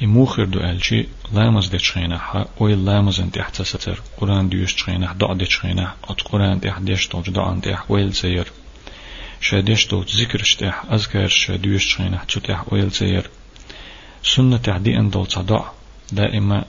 يموخر 0.00 0.44
دو 0.44 0.60
ألشي 0.60 1.06
لامز 1.32 1.68
دي 1.68 1.78
تشخينح 1.78 2.44
وي 2.60 2.74
لامز 2.74 3.20
أنت 3.20 3.38
احتستر 3.38 4.02
قرآن 4.18 4.48
ديوش 4.48 4.74
تشخينح 4.74 5.12
دع 5.12 5.32
دي 5.32 5.44
تشخينح 5.44 5.94
أت 6.04 6.20
قرآن 6.20 6.58
دي 6.58 6.72
حديشتل 6.72 7.22
جدع 7.22 7.52
أنت 7.52 7.78
ويل 7.88 8.14
سير 8.14 8.46
شاديشتل 9.40 10.04
ذكر 10.20 10.42
شتح 10.42 10.84
أذكر 10.92 11.28
شاديوش 11.28 11.86
تشخينح 11.86 12.24
تشتح 12.24 12.72
ويل 12.72 12.92
سير 12.92 13.30
سنة 14.22 14.56
تعدي 14.56 14.96
إن 14.96 15.10
دول 15.10 15.26
تصدع 15.26 15.62
دائما 16.12 16.64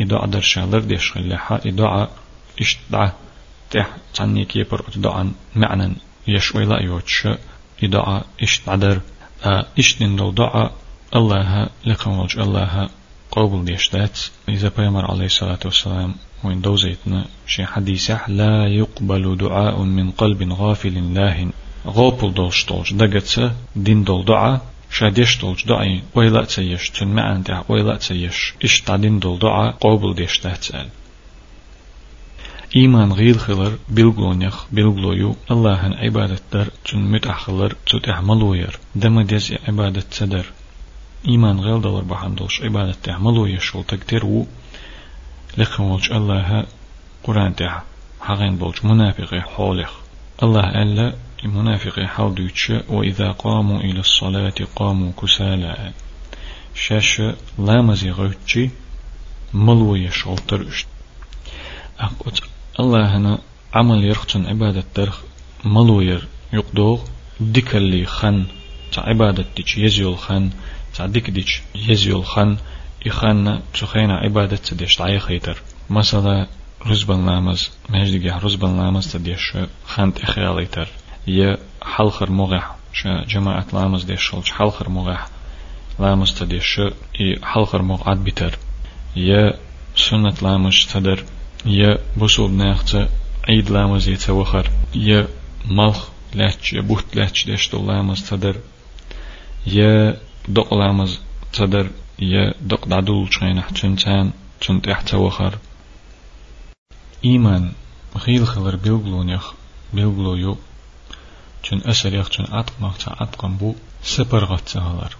إدعاء 0.00 0.26
در 0.26 0.40
شالر 0.40 0.78
ديش 0.78 1.12
خليحا 1.12 1.60
إدعاء 1.66 2.10
إشتدع 2.60 3.10
تح 3.70 3.88
تعني 4.14 4.44
كيبر 4.44 4.84
إدعاء 4.96 5.30
معنى 5.56 5.92
يشوي 6.28 6.64
لا 6.64 6.82
يوتش 6.82 7.28
إدعاء 7.82 8.26
إشتدر 8.42 9.00
إشتن 9.78 10.16
دول 10.16 10.34
دعاء 10.34 10.72
الله 11.16 11.68
لقم 11.86 12.18
وجه 12.18 12.42
الله 12.42 12.88
قبول 13.30 13.64
ديشتات 13.64 14.20
إذا 14.48 14.72
بيمر 14.78 15.10
عليه 15.10 15.24
الصلاة 15.24 15.58
والسلام 15.64 16.14
وين 16.44 16.60
دوزيتنا 16.60 17.24
شي 17.46 17.66
حديثة 17.66 18.30
لا 18.30 18.66
يقبل 18.66 19.36
دعاء 19.36 19.82
من 19.82 20.10
قلب 20.10 20.52
غافل 20.52 21.14
لاه 21.14 21.46
غوبل 21.86 22.34
دولش 22.34 22.64
دولش 22.64 22.92
دقت 22.92 23.52
دين 23.76 24.04
دول 24.04 24.24
دعاء 24.24 24.60
شاديش 24.90 25.38
دولش 25.38 25.64
دعاء 25.64 26.00
ويلا 26.14 26.44
تسيش 26.44 26.90
تن 26.90 27.08
معن 27.08 27.42
دع 27.42 27.62
ويلا 27.68 27.96
تسيش 27.96 28.54
إش 28.64 28.80
تعدين 28.80 29.18
دول 29.18 29.38
دعاء 29.38 29.70
قبول 29.70 30.14
ديشتات 30.14 30.62
سأل 30.64 30.88
إيمان 32.76 33.12
غيل 33.12 33.40
خلر 33.40 33.78
بلغونيخ 33.88 34.66
بلغلويو 34.72 35.36
الله 35.50 35.80
عبادة 36.02 36.38
در 36.52 36.68
تن 36.84 36.98
متأخلر 36.98 37.76
تتح 37.86 38.20
ملوير 38.22 38.78
دم 38.94 39.20
ديز 39.20 39.54
عبادة 39.68 40.00
تدر 40.00 40.46
إيمان 41.28 41.60
غير 41.60 41.78
دولار 41.78 42.04
بحندوش 42.04 42.62
عبادة 42.62 42.92
تعملو 43.02 43.46
يشول 43.46 43.84
تقدروا 43.84 44.44
لكن 45.58 45.82
ولج 45.82 46.12
الله 46.12 46.66
قرآن 47.24 47.56
تاع 47.56 47.82
حقين 48.20 48.56
بولج 48.56 48.86
منافق 48.86 49.34
حولخ. 49.34 49.92
الله 50.42 50.82
ألا 50.82 51.14
منافق 51.44 52.00
حال 52.00 52.34
دوتش 52.34 52.72
وإذا 52.88 53.30
قاموا 53.30 53.80
إلى 53.80 54.00
الصلاة 54.00 54.54
قاموا 54.76 55.12
كسالى 55.22 55.92
شاش 56.74 57.22
لامزي 57.58 58.10
غوتشي 58.10 58.70
ملو 59.54 59.94
يشول 59.94 60.38
ترشت 60.38 60.86
أقوت 62.00 62.42
الله 62.80 63.16
هنا 63.16 63.38
عمل 63.74 64.04
يرختن 64.04 64.46
عبادة 64.46 64.84
درخ 64.96 65.20
ملو 65.64 66.18
يقدوغ 66.52 67.00
ديكالي 67.40 68.06
خن. 68.06 68.46
عبادة 68.98 69.44
تيش 69.56 69.78
يزيول 69.78 70.18
خن. 70.18 70.50
تعديك 70.94 71.30
ديش 71.30 71.62
يزيول 71.74 72.24
خان 72.24 72.56
إخان 73.06 73.60
تخينا 73.74 74.16
عبادة 74.16 74.56
تديش 74.56 74.96
تعي 74.96 75.18
خيتر 75.18 75.62
مثلا 75.90 76.46
رزبان 76.86 77.26
لامز 77.26 77.70
مهجدي 77.88 78.30
رزبان 78.30 78.76
لامز 78.76 79.12
تديش 79.12 79.52
خان 79.86 80.14
تخياليتر 80.14 80.88
يا 81.26 81.58
حلخر 81.82 82.30
مغح 82.30 82.76
شا 82.92 83.24
جماعة 83.28 83.66
لامز 83.72 84.04
ديش 84.04 84.30
شلش 84.30 84.50
حلخر 84.50 84.88
مغح 84.88 85.28
لامز 85.98 86.34
تديش 86.34 86.80
إي 87.20 87.38
حلخر 87.42 87.82
مغعد 87.82 88.24
بيتر. 88.24 88.58
يا 89.16 89.54
سنة 89.96 90.34
لامز 90.42 90.86
تدر. 90.92 91.24
يا 91.66 91.98
بوسوب 92.16 92.50
ناخت 92.50 92.96
عيد 93.48 93.70
لامز 93.70 94.08
يتوخر. 94.08 94.70
يا 94.94 95.28
ملخ 95.64 96.08
لاتش 96.34 96.74
بوت 96.74 97.16
لاتش 97.16 97.46
ديش 97.46 97.74
لامز 97.74 98.30
تدر. 98.30 98.56
يا 99.66 100.16
دق 100.48 100.74
لامز 100.74 101.18
تدر 101.52 101.90
يا 102.18 102.54
دق 102.60 102.88
دعدول 102.88 103.32
شين 103.32 103.60
حتشنتان 103.60 104.32
تشنت 104.60 104.88
احتوخر 104.88 105.58
إيمان 107.24 107.72
خيل 108.16 108.46
خلر 108.46 108.76
بيلغلون 108.76 109.28
يخ 109.28 109.52
بيلغلو 109.94 110.34
يو. 110.36 110.56
چون 111.62 111.80
أسر 111.84 112.14
يخ 112.14 112.28
چون 112.28 112.46
أتق 112.52 112.72
مقتا 112.80 113.16
أتقن 113.20 113.56
بو 113.56 113.74
سپر 114.02 114.44
غتسهلر 114.44 115.16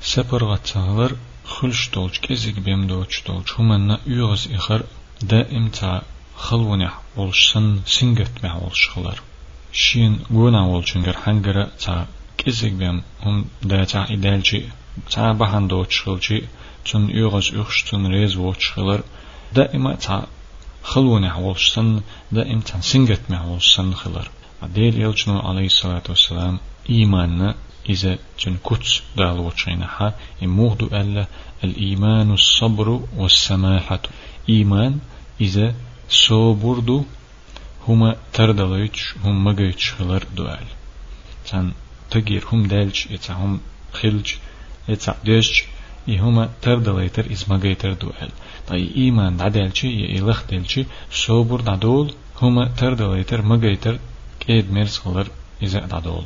سپر 0.00 0.44
غتسهلر 0.44 1.16
خلش 1.44 1.88
دولج 1.94 2.18
كزيك 2.18 2.58
بيم 2.58 2.86
دوش 2.86 3.22
دولج 3.26 3.48
همنا 3.58 4.00
يغز 4.06 4.48
إخر 4.52 4.82
دائم 5.22 5.68
تا 5.68 6.02
خلونح 6.36 7.00
ولش 7.16 7.52
سن 7.52 7.80
سنگت 7.86 8.44
مع 8.44 8.56
ولش 8.56 8.88
خلر. 8.88 9.20
شين 9.72 10.20
غونا 10.32 10.62
ولشنگر 10.66 11.16
حنگر 11.24 11.64
تا 11.64 12.06
كيزيك 12.38 12.72
بيم 12.72 13.02
هم 13.22 13.44
دا 13.62 13.84
تا 13.84 14.06
إدالجي 14.10 14.62
تا 15.10 15.32
بحان 15.32 15.68
دو 15.68 15.84
تشخلجي 15.84 16.42
تون 16.84 17.10
يغز 17.10 17.54
يخشتون 17.54 18.06
ريز 18.06 18.36
وتشخلر 18.36 19.00
دائما 19.54 19.94
تا 19.94 20.26
خلوني 20.82 21.30
حولشتن 21.30 22.00
دائما 22.32 22.60
تا 22.60 22.80
سنجت 22.80 23.20
محولشتن 23.30 23.94
خلر 23.94 24.30
عديل 24.62 25.02
يلجنو 25.02 25.38
عليه 25.38 25.66
الصلاة 25.66 26.02
والسلام 26.08 26.58
إيماننا 26.90 27.54
إذا 27.88 28.18
تن 28.40 28.56
كتس 28.64 29.02
دال 29.16 29.38
وشينها 29.38 30.14
إموغدو 30.42 30.86
ألا 30.86 31.26
الإيمان 31.64 32.32
الصبر 32.32 33.00
والسماحة 33.16 34.02
إيمان 34.48 34.98
إذا 35.40 35.74
صبردو 36.08 37.04
هما 37.88 38.16
تردليتش 38.32 39.14
هم 39.24 39.44
مجيتش 39.44 39.92
خلر 39.92 40.22
دوال 40.36 40.66
تن 41.46 41.72
تغير 42.20 42.44
هم 42.52 42.66
دالج 42.66 43.06
يتا 43.10 43.32
هم 43.34 43.60
خلج 43.92 44.34
يتا 44.88 45.14
ديش 45.24 45.64
يهما 46.08 46.48
تردليتر 46.62 47.32
إزمغيتر 47.32 47.92
دوال. 47.92 48.30
طي 48.68 48.94
إيمان 48.96 49.36
دادالشي 49.36 49.88
يإلخ 49.88 50.42
دالشي 50.50 50.84
صبر 51.12 51.60
دادول 51.60 52.14
هما 52.42 52.68
تردليتر 52.68 53.42
مغيتر 53.42 53.98
كيد 54.40 54.72
مرس 54.72 54.98
خلر 54.98 55.28
إذا 55.62 55.80
دادول 55.86 56.24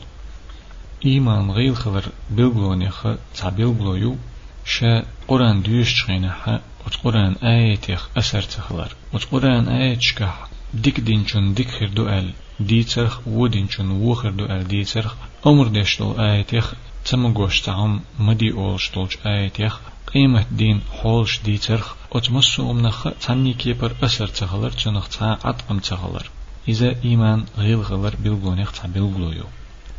إيمان 1.04 1.50
غيل 1.50 1.76
خلر 1.76 2.04
بلغلونيخ 2.30 3.02
تا 3.36 3.48
بلغلويو 3.48 4.16
شا 4.64 5.04
قرآن 5.28 5.62
ديوش 5.62 5.92
تشغينها 5.92 6.60
وت 6.86 6.96
قرآن 7.04 7.36
آياتيخ 7.42 8.08
أسر 8.16 8.42
تخلر 8.42 8.92
وت 9.12 9.24
قرآن 9.24 9.68
آياتشكح 9.68 10.48
ديك 10.74 11.00
دينشون 11.00 11.54
ديك 11.54 11.68
خير 11.68 11.88
دوال. 11.88 12.32
دي 12.60 12.84
ترخ 12.84 13.20
ودين 13.26 13.68
وخر 13.80 14.30
دو 14.30 14.44
ال 14.44 14.68
دي 14.68 14.84
ترخ 14.84 15.14
عمر 15.46 15.68
دشتل 15.68 16.20
آيتيخ 16.20 16.74
تم 17.04 17.32
گوشتهم 17.32 18.00
مدي 18.18 18.52
اولشتولج 18.52 19.12
آيتيخ 19.26 19.80
قيمة 20.14 20.46
دين 20.50 20.80
حولش 20.92 21.40
دي 21.44 21.58
ترخ 21.58 21.94
اتمسو 22.12 22.70
امنخ 22.70 23.08
تاني 23.20 23.54
كيبر 23.54 23.92
أسر 24.02 24.26
تخلر 24.26 24.70
چنخ 24.70 25.08
تا 25.08 25.38
عطقم 25.44 25.78
تخلر 25.78 26.30
إذا 26.68 26.96
إيمان 27.04 27.44
غيل 27.58 27.80
غلر 27.80 28.14
بلغونيخ 28.24 28.72
تا 28.72 28.88
بلغلويو 28.88 29.44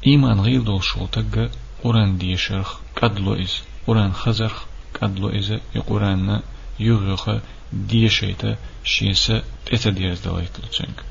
إيمان 0.08 0.39
غيل 0.39 0.63
دول 0.63 0.84
شولتق 0.84 1.50
قرآن 1.84 2.17
دي 2.17 2.38
شرخ 2.38 2.80
قدلو 3.02 3.34
إز 3.34 3.54
قرآن 3.88 4.13
خزرخ 4.13 4.65
قدلو 5.02 5.30
إز 5.30 5.54
يقرآن 5.76 6.41
يغيخ 6.80 7.30
دي 7.74 8.10
شيسا 8.84 9.41
اتديرز 9.74 10.19
دلائتلو 10.28 10.67
چنك 10.71 11.11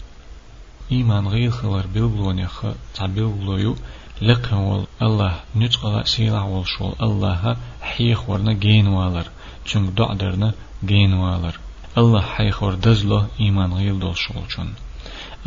إيمان 0.93 1.29
غير 1.29 1.51
خبر 1.51 1.87
بالبلونيخ 1.95 2.65
تعبيلبلويو 2.95 3.77
لقن 4.23 4.57
وال 4.57 4.85
الله 5.03 5.35
نتقلا 5.57 6.05
سيلا 6.05 6.41
والشول 6.41 6.95
الله 7.03 7.57
حيخ 7.83 8.31
ورنا 8.31 8.53
جين 8.53 8.87
والر. 8.87 9.27
چونك 9.67 9.91
دعدرنا 9.99 10.53
جين 10.85 11.13
والر. 11.13 11.55
الله 11.99 12.21
حيخ 12.21 12.63
ور 12.63 12.75
دزلو 12.75 13.25
إيمان 13.41 13.73
غير 13.73 13.95
دول 13.95 14.17
شول 14.17 14.49
چون. 14.49 14.75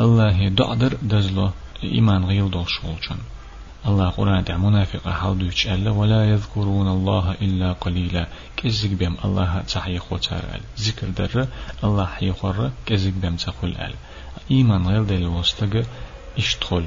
الله 0.00 0.48
دعدر 0.48 0.94
دزلو 1.02 1.50
إيمان 1.84 2.24
غير 2.24 2.46
دول 2.46 2.66
چون. 3.08 3.18
الله 3.86 4.10
قرآن 4.10 4.44
دع 4.44 4.56
منافق 4.56 5.08
حاضوش 5.08 5.66
ألا 5.66 5.90
ولا 5.90 6.30
يذكرون 6.30 6.88
الله 6.88 7.34
إلا 7.42 7.72
قليلا. 7.72 8.26
كزك 8.56 8.90
بهم 8.90 9.16
الله 9.24 9.60
تحيي 9.60 9.98
خوتار 9.98 10.60
ذكر 10.80 11.08
در 11.08 11.46
الله 11.84 12.06
حيخور 12.06 12.70
كزك 12.86 13.12
بهم 13.12 13.36
تقول 13.36 13.70
أل. 13.76 13.94
إيمان 14.50 14.86
غير 14.86 15.02
دل 15.02 15.26
وستغ 15.26 15.82
اشتخل 16.38 16.86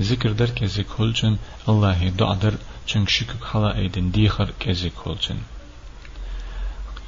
ذكر 0.00 0.32
در 0.32 0.50
كزك 0.50 0.86
هلچن 1.00 1.38
الله 1.68 2.08
دع 2.08 2.34
در 2.34 2.54
چنك 2.86 3.08
شكك 3.08 3.44
حلا 3.52 3.76
أيدن 3.76 4.10
ديخر 4.10 4.48
كزك 4.60 4.92
هلچن 5.06 5.38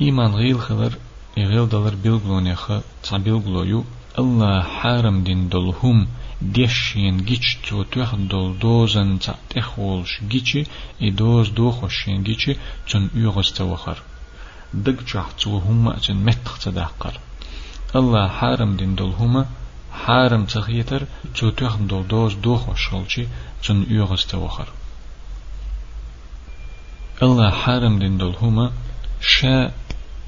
إيمان 0.01 0.35
غير 0.35 0.59
خلر 0.59 0.93
إغيل 1.39 1.69
دلر 1.69 1.95
بلغلونيخ 1.95 2.71
تعبلغلويو 3.03 3.85
الله 4.19 4.63
حارم 4.63 5.25
دين 5.25 5.49
دلهم 5.49 6.07
ديشين 6.43 7.17
جيش 7.25 7.59
تو 7.69 7.83
توخ 7.83 8.15
دول 8.15 8.59
دوزن 8.59 9.19
تا 9.19 9.35
تخولش 9.51 10.21
جيشي 10.29 10.63
اي 11.03 11.11
دوز 11.11 11.49
دوخوشين 11.49 12.23
جيشي 12.23 12.57
تن 12.89 13.11
يغز 13.15 13.53
توخر 13.53 14.03
دق 14.75 15.03
جاح 15.13 15.31
تو 15.31 15.59
هما 15.59 15.99
تن 15.99 16.17
متخ 16.17 16.59
الله 17.97 18.29
حارم 18.29 18.77
دين 18.77 18.95
دول 18.95 19.13
هما 19.13 19.47
حارم 19.93 20.45
تخيتر 20.45 21.03
تو 21.35 21.51
توخ 21.51 21.77
دول 21.77 22.07
دوز 22.07 22.35
دوخوشولشي 22.35 23.27
تن 23.63 23.87
يغز 23.91 24.27
توخر 24.27 24.69
الله 27.23 27.51
حارم 27.51 27.99
دين 27.99 28.19
دول 28.19 28.35
هما 28.43 28.73
شا 29.21 29.71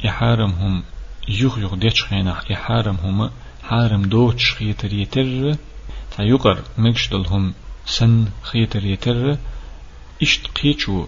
يحارمهم 0.04 0.82
يخ 1.28 1.58
يخ 1.58 1.74
ديش 1.74 2.04
خينا 2.04 2.42
يحارمهم 2.50 3.30
حارم 3.62 4.02
دوتش 4.02 4.52
خيتر 4.52 4.92
يتر 4.92 5.56
تا 6.10 6.22
يقر 6.22 6.58
مكشدلهم 6.78 7.54
سن 7.86 8.26
خيتر 8.42 8.84
يتر 8.84 9.36
اشت 10.22 10.46
قيچو 10.46 11.06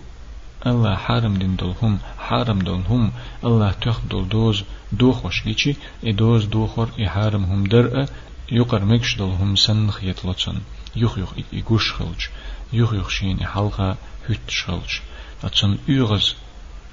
الله 0.67 0.95
حارم 0.95 1.35
دين 1.35 1.57
دلهم 1.57 1.99
حارم 2.19 2.59
دلهم 2.59 3.13
الله 3.45 3.73
تخ 3.73 4.01
دل 4.11 4.29
دوز 4.29 4.63
دو 4.99 5.13
خوش 5.13 5.43
گيچي 5.45 5.77
ای 6.03 6.13
دوز 6.13 6.49
دو 6.51 6.67
خور 6.67 6.89
ای 6.97 7.05
حارم 7.05 7.45
هم 7.45 7.65
در 7.65 8.09
يقر 8.51 8.85
مكش 8.85 9.19
دلهم 9.19 9.55
سن 9.55 9.91
خيت 9.91 10.27
لطن. 10.27 10.61
يخ 10.97 11.19
يخ 11.19 11.33
ای 11.53 11.63
گوش 11.63 11.93
خلج 11.93 12.29
يخ 12.73 12.93
يخ 12.93 13.11
شين 13.11 13.39
ای 13.39 13.47
حلقة 13.47 13.97
هت 14.29 14.49
شخلج 14.49 15.01
لطن 15.45 15.79
يغز 15.89 16.35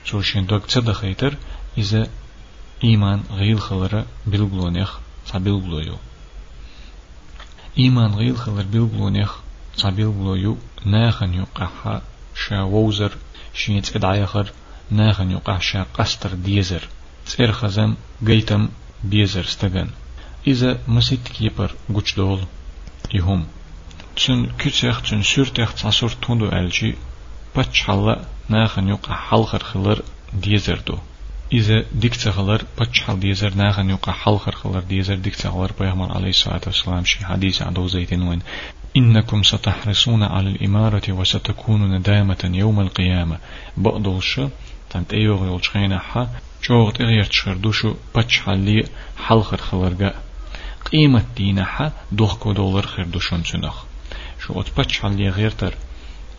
شو 0.05 0.21
شين 0.21 0.45
دوك 0.45 0.65
تصدق 0.65 0.91
خيتر 0.91 1.33
إذا 1.77 2.07
إيمان 2.83 3.23
غيل 3.31 3.61
خلرة 3.61 4.05
بلغلونيخ 4.27 4.99
تبلغلويو 5.27 5.97
إيمان 7.77 8.11
غيل 8.11 8.37
خلر 8.37 8.61
بلغلونيخ 8.61 9.35
تبلغلويو 9.77 10.57
ناخن 10.85 11.33
يقحا 11.33 12.01
شا 12.35 12.61
ووزر 13.51 13.81
شيت 13.81 13.95
ادعيخر 13.95 14.51
ناخن 14.91 15.31
يقح 15.31 15.61
شا 15.61 15.85
قستر 15.93 16.33
ديزر 16.33 16.87
تسير 17.25 17.51
خزم 17.51 17.95
قيتم 18.27 18.69
بيزر 19.03 19.41
استغن 19.41 19.89
إذا 20.47 20.79
مسيت 20.87 21.27
كيبر 21.27 21.75
قوش 21.93 22.15
دول 22.15 22.45
يهم. 23.13 23.47
تسن 24.15 24.45
كتسيخ 24.59 25.01
تسن 25.01 25.21
سورتيخ 25.21 25.73
تصور 25.73 26.09
توندو 26.09 26.45
ألجي 26.45 26.95
بچ 27.55 27.75
حالا 27.75 28.25
ناخن 28.49 28.87
يقح 28.87 29.29
حلخر 29.29 29.63
خلر 29.63 30.01
ديزر 30.33 30.79
دو. 30.87 30.97
إذا 31.53 31.85
ديكتغلر 31.93 32.61
بتشحل 32.79 33.19
ديزر 33.19 33.53
ناغن 33.53 33.89
يوقع 33.89 34.11
حلخر 34.11 34.55
خلر 34.55 34.79
ديزر 34.79 35.15
ديكتغلر 35.15 35.71
بيغمر 35.79 36.13
عليه 36.17 36.29
الصلاة 36.29 36.61
والسلام 36.67 37.05
شي 37.05 37.25
حديث 37.25 37.61
عن 37.61 37.87
زيتين 37.87 38.21
وين. 38.21 38.41
إنكم 38.97 39.43
ستحرصون 39.43 40.23
على 40.23 40.49
الإمارة 40.49 41.01
وستكون 41.09 41.95
ندامة 41.95 42.51
يوم 42.53 42.79
القيامة. 42.79 43.37
بقدوش 43.77 44.39
تنت 44.89 45.13
أيوغ 45.13 45.45
يولشخين 45.45 45.99
حا 45.99 46.29
جوغت 46.63 47.01
إغير 47.01 47.23
تشخردوشو 47.23 47.93
بتشحل 48.15 48.57
لي 48.57 48.83
حلخر 49.17 49.57
خلرقا 49.57 50.13
قيمة 50.91 51.25
دينا 51.37 51.65
حا 51.65 51.91
دوخكو 52.11 52.51
دولار 52.51 52.85
خردوشون 52.85 53.43
سنخ. 53.43 53.83
شو 54.39 54.61
أت 54.61 54.79
بتشحل 54.79 55.17
لي 55.17 55.29
غيرتر 55.29 55.73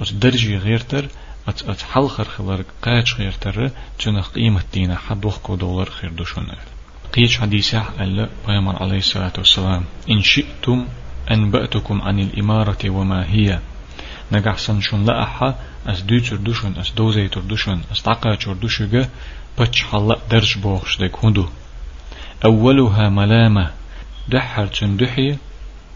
أت 0.00 0.12
درجي 0.12 0.56
غيرتر 0.56 1.08
ات 1.48 1.62
أت 1.62 1.82
حل 1.82 2.08
خر 2.08 2.24
خلر 2.24 2.64
قاچ 2.82 3.14
خير 3.14 3.32
تر 3.32 3.70
جنخ 4.00 4.28
قيمة 4.28 4.62
دينا 4.72 4.96
حد 4.96 5.24
وخكو 5.24 5.54
دولار 5.54 5.90
خير 5.90 6.10
دوشون 6.10 6.46
قيش 7.14 7.38
حديثة 7.38 7.84
ألا 8.00 8.28
بيامر 8.46 8.82
عليه 8.82 8.98
الصلاة 8.98 9.32
والسلام. 9.38 9.84
إن 10.10 10.22
شئتم 10.22 10.86
أنبأتكم 11.32 12.02
عن 12.02 12.18
الإمارة 12.18 12.90
وما 12.90 13.26
هي. 13.30 13.58
نجح 14.32 14.58
سنشون 14.58 15.04
لأحا 15.04 15.54
أس 15.86 16.00
دو 16.00 16.18
تردوشون 16.18 16.76
أس 16.76 16.92
دوزي 16.92 17.28
تردوشون 17.28 17.82
أس 17.92 18.02
تعقا 18.02 18.34
تردوشوغا 18.34 19.08
بچ 19.58 19.82
حلا 19.82 20.16
درج 20.30 20.58
بوخش 20.58 20.98
دك 20.98 21.24
هندو. 21.24 21.46
أولها 22.44 23.08
ملامة 23.08 23.70
دحر 24.28 24.66
تندحي 24.66 25.36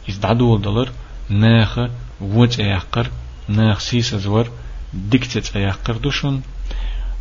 إزدعدو 0.08 0.56
دولار 0.56 0.88
ناخ 1.30 1.78
وج 2.20 2.60
أيقر 2.60 3.10
ناخ 3.48 3.78
سيس 3.78 4.14
زور 4.14 4.50
دكتت 4.94 5.56
أيقر 5.56 5.96
دوشن 5.96 6.40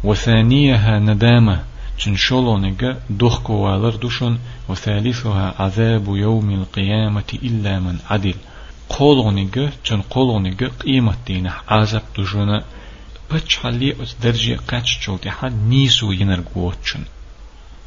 وثانيها 0.04 1.00
ندامة 1.00 1.64
تنشولونك 2.00 2.98
دخكو 3.10 3.54
والر 3.54 3.96
دوشن 3.96 4.38
وثالثها 4.70 5.56
عذاب 5.60 6.08
يوم 6.08 6.50
القيامة 6.50 7.30
إلا 7.44 7.80
من 7.80 7.98
عدل. 8.10 8.36
قولونك 8.90 9.74
تن 9.86 10.02
قولونك 10.02 10.64
قيمة 10.64 11.16
دينه 11.28 11.54
عذاب 11.68 12.04
دوشن 12.16 12.62
بچحلي 13.32 14.04
اس 14.04 14.16
درجة 14.24 14.60
قاتش 14.68 15.00
چولتي 15.00 15.30
حد 15.32 15.54
نيسو 15.68 16.12
ينرغوتشن 16.12 17.04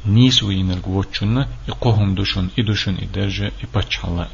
نيسو 0.05 0.51
ينرغوتشن 0.51 1.45
يقوهم 1.67 2.15
دوشن 2.15 2.47
إدوشن 2.59 2.95
إدرجة 3.01 3.51
إبچحلا 3.63 4.27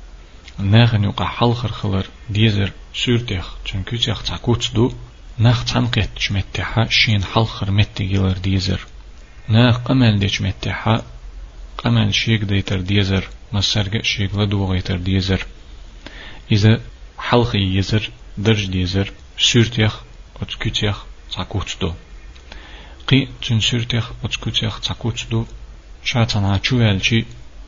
ناغن 0.59 1.03
يقع 1.03 1.25
حلخر 1.25 1.71
خلر 1.71 2.05
ديزر 2.29 2.71
سورتيخ 2.93 3.55
چنكوتيخ 3.65 4.23
تعكوتس 4.23 4.71
دو 4.71 4.93
ناخ 5.37 5.65
تنقيت 5.65 6.09
شمتها 6.17 6.85
شين 6.89 7.23
حلخر 7.23 7.71
متي 7.71 8.03
جلر 8.07 8.37
ديزر 8.37 8.79
ناخ 9.49 9.77
قمل 9.77 10.19
ديش 10.19 10.41
متها 10.41 11.03
قمل 11.77 12.13
شيك 12.13 12.41
ديتر 12.41 12.81
ديزر 12.81 13.29
مسرق 13.53 14.03
شيك 14.03 14.35
لدو 14.35 14.65
غيتر 14.71 14.97
ديزر 14.97 15.45
إذا 16.51 16.81
حلخي 17.17 17.77
يزر 17.77 18.09
درج 18.37 18.65
ديزر 18.65 19.11
سورتيخ 19.37 20.01
أتكوتيخ 20.41 21.05
تاكوتدو 21.33 21.93
قي 23.07 23.27
تن 23.47 23.59
سورتيخ 23.59 24.11
أتكوتيخ 24.23 24.79
تاكوتدو 24.79 25.45
شاتنا 26.03 26.57
چوالشي 26.57 27.25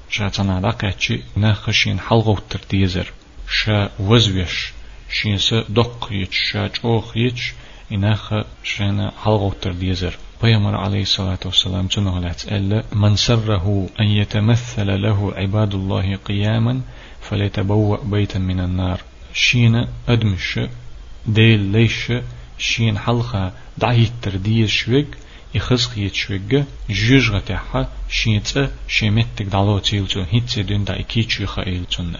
شاتنا 0.09 0.59
لقاتشي 0.59 1.21
ناخ 1.35 1.71
شين 1.71 1.99
حلغوتر 1.99 2.61
ديزر 2.69 3.13
شا 3.49 3.89
وزوش 3.99 4.73
شينس 5.09 5.53
دق 5.53 6.09
يتش 6.11 6.37
شاج 6.51 6.71
أوخ 6.85 7.17
يتش 7.17 7.53
إناخ 7.91 8.33
شانا 8.63 9.13
حلغوتر 9.23 9.71
ديزر 9.71 10.17
عليه 10.43 11.01
الصلاة 11.01 11.39
والسلام 11.45 11.87
تنغلات 11.87 12.45
ألا 12.45 12.83
من 12.93 13.15
سره 13.15 13.89
أن 13.99 14.05
يتمثل 14.05 15.01
له 15.01 15.33
عباد 15.35 15.73
الله 15.73 16.15
قياما 16.15 16.81
فليتبوأ 17.21 18.03
بيتا 18.03 18.39
من 18.39 18.59
النار. 18.59 19.01
شين 19.33 19.87
أدمش 20.07 20.59
ديل 21.27 21.59
ليش 21.59 22.11
شين 22.57 22.97
حلقة 22.97 23.51
دعي 23.77 24.03
الترديز 24.03 24.69
شويق 24.69 25.07
يخزق 25.55 25.97
يتشويق 25.97 26.65
جيج 26.89 27.31
غتاحة 27.31 27.89
شينتا 28.09 28.71
شيمتك 28.87 29.45
دعلو 29.45 29.79
تيلتو 29.79 30.21
هيتسي 30.31 30.63
دون 30.63 30.83
دا 30.83 30.99
إكيتشو 30.99 31.45
خايلتون 31.45 32.17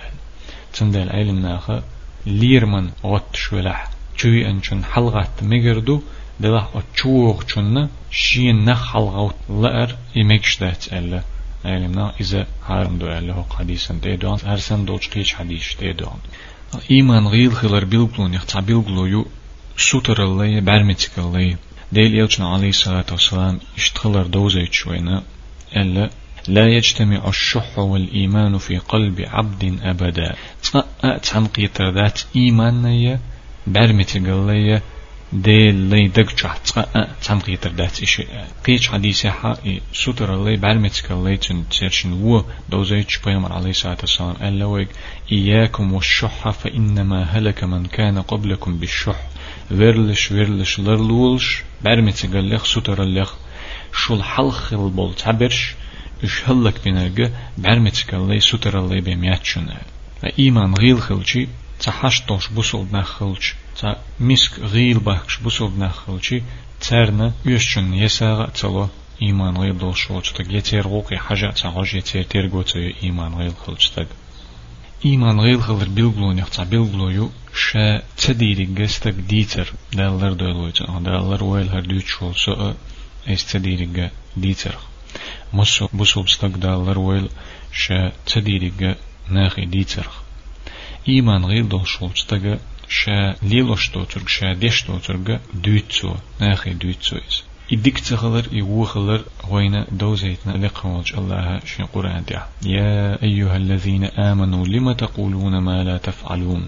تندل 0.74 1.10
علم 1.10 1.40
ناخا 1.40 1.84
ليرمن 2.26 2.90
غط 3.04 3.36
شولح 3.36 3.90
چوي 4.18 4.50
انچون 4.52 4.84
حلقات 4.84 5.44
مگردو 5.44 6.02
دلح 6.40 6.68
اچوغ 6.76 7.44
چون 7.44 7.90
شين 8.12 8.66
نخ 8.66 8.94
حلقات 8.94 9.36
لأر 9.50 9.96
يمكش 10.16 10.58
دات 10.60 10.94
ألا 10.94 11.22
علمنا 11.66 12.14
إذا 12.22 12.48
هارم 12.68 12.98
دو 12.98 13.08
ألا 13.08 13.34
هو 13.34 13.44
حديثا 13.60 14.00
تيدوان 14.02 14.38
هرسن 14.46 14.86
دوش 14.86 15.10
قيش 15.10 15.34
حديث 15.34 15.76
تيدوان 15.76 16.20
إيمان 16.92 17.28
غيل 17.28 17.54
خلر 17.56 17.86
بيلغلون 17.86 18.34
يخطع 18.34 18.60
بيلغلو 18.60 19.06
يو 19.06 19.26
سوتر 19.78 20.24
اللي 20.24 20.62
برمتك 20.62 21.12
اللي 21.18 21.58
ديل 21.92 22.28
يلچنا 22.28 22.48
عليه 22.54 22.70
الصلاة 22.70 23.06
والسلام 23.12 23.60
اشتغلر 23.78 24.28
دوزيت 24.28 24.74
شوينا 24.74 25.24
ألا 25.76 26.10
لا 26.48 26.68
يجتمع 26.68 27.28
الشح 27.28 27.80
والإيمان 27.80 28.58
في 28.58 28.78
قلب 28.78 29.22
عبد 29.22 29.80
أبدا 29.84 30.36
تنقيت 31.24 31.82
ذات 31.82 32.22
إيمانية 32.36 33.20
برمت 33.68 34.18
قلية 34.18 34.82
ديل 35.34 35.76
لي 35.76 36.08
دق 36.08 36.32
تشعت 36.32 36.70
تام 37.24 37.40
قيتر 37.40 37.72
دات 37.72 38.00
إيش 38.00 38.22
قيش 38.66 38.88
حديث 38.90 39.26
حا 39.26 39.58
سوتر 39.94 40.34
الله 40.34 40.58
بعلمتك 40.58 41.12
الله 41.12 41.36
تن 41.36 41.70
تسيرشن 41.70 42.14
و 42.14 42.46
دوزيتش 42.70 43.18
بيامر 43.18 43.54
عليه 43.54 43.70
الصلاة 43.70 43.98
والسلام 44.02 44.34
قال 44.34 44.60
لوك 44.60 44.88
إياكم 45.32 45.94
والشح 45.94 46.50
فإنما 46.50 47.24
هلك 47.24 47.64
من 47.64 47.86
كان 47.86 48.22
قبلكم 48.22 48.78
بالشح. 48.78 49.20
ورلش 49.72 50.32
ورلش 50.32 50.80
لرلولش 50.80 51.64
بعلمتك 51.82 52.36
الله 52.36 52.58
سوتر 52.58 53.04
الله 53.04 53.28
شو 53.94 54.16
الحلخ 54.16 54.74
البول 54.74 55.14
تعبرش 55.16 55.76
إش 56.24 56.50
هلك 56.50 56.84
بينرجع 56.84 57.30
بعلمتك 57.58 58.14
الله 58.14 58.40
سوتر 58.40 58.80
الله 58.80 59.02
بيمياتشن 59.02 59.68
إيمان 60.40 60.74
غيل 60.74 61.02
خلشي 61.02 61.48
تحشتوش 61.80 62.48
بوصل 62.48 62.88
نخلش 62.92 63.56
تا 63.82 63.98
مسك 64.20 64.60
غيل 64.60 65.00
بخش 65.00 65.38
بوصل 65.38 65.72
نخلشي 65.80 66.42
ترنا 66.82 67.34
يشتن 67.46 67.94
يساغ 67.94 68.50
تلو 68.50 68.88
إيمان 69.22 69.58
غيل 69.58 69.78
دول 69.78 69.98
شوش 69.98 70.32
تك 70.32 70.54
يتير 70.54 70.88
غوقي 70.88 71.18
حاجة 71.18 71.52
تعوج 71.52 71.96
يتير 71.96 72.24
تيرغو 72.24 72.62
تي 72.62 72.94
إيمان 73.04 73.34
غيل 73.34 73.54
خلش 73.66 73.90
تك 73.90 74.08
إيمان 75.06 75.40
غيل 75.40 75.62
خلر 75.62 75.90
بيلغلو 75.90 76.32
نختا 76.32 76.64
بيلغلو 76.64 77.10
يو 77.10 77.32
شا 77.56 78.02
تديري 78.18 78.66
جستك 78.66 79.14
ديتر 79.14 79.74
دالر 79.94 80.34
دولويت 80.34 80.84
دالر 80.84 81.44
ويل 81.44 81.70
هر 81.70 81.82
دوت 81.82 82.06
شول 82.06 82.36
سو 82.36 82.74
اس 83.28 83.52
تديري 83.52 84.10
ديتر 84.38 84.76
مصو 85.54 85.88
بوصل 85.94 86.24
بستك 86.24 86.50
دالر 86.50 87.00
ويل 87.00 87.30
شا 87.72 88.12
تديري 88.26 88.96
ناخي 89.30 89.66
ديتر 89.66 90.08
إيمان 91.08 91.46
غير 91.46 91.66
دو 91.66 91.84
شولشتاga 91.84 92.58
شا 92.90 93.36
ليلو 93.44 93.76
شتو 93.76 94.04
ترگ 94.04 94.28
شا 94.28 94.54
ديش 94.54 94.82
تو 94.82 94.98
ترگ 94.98 95.40
دوتسو 95.54 96.16
ناخي 96.42 96.74
دوتسو 96.74 97.18
إس 97.18 97.44
إديك 97.72 98.00
تغلر 98.00 98.46
إيوخلر 98.54 99.22
وين 99.50 99.86
دوزيتنا 99.92 100.66
لقوالج 100.66 101.14
الله 101.18 101.60
شين 101.66 101.86
قرآن 101.86 102.24
دع 102.30 102.46
يا 102.66 103.24
أيها 103.24 103.58
الذين 103.58 104.04
آمنوا 104.04 104.66
لما 104.66 104.94
تقولون 104.94 105.58
ما 105.58 105.84
لا 105.84 105.98
تفعلون 105.98 106.68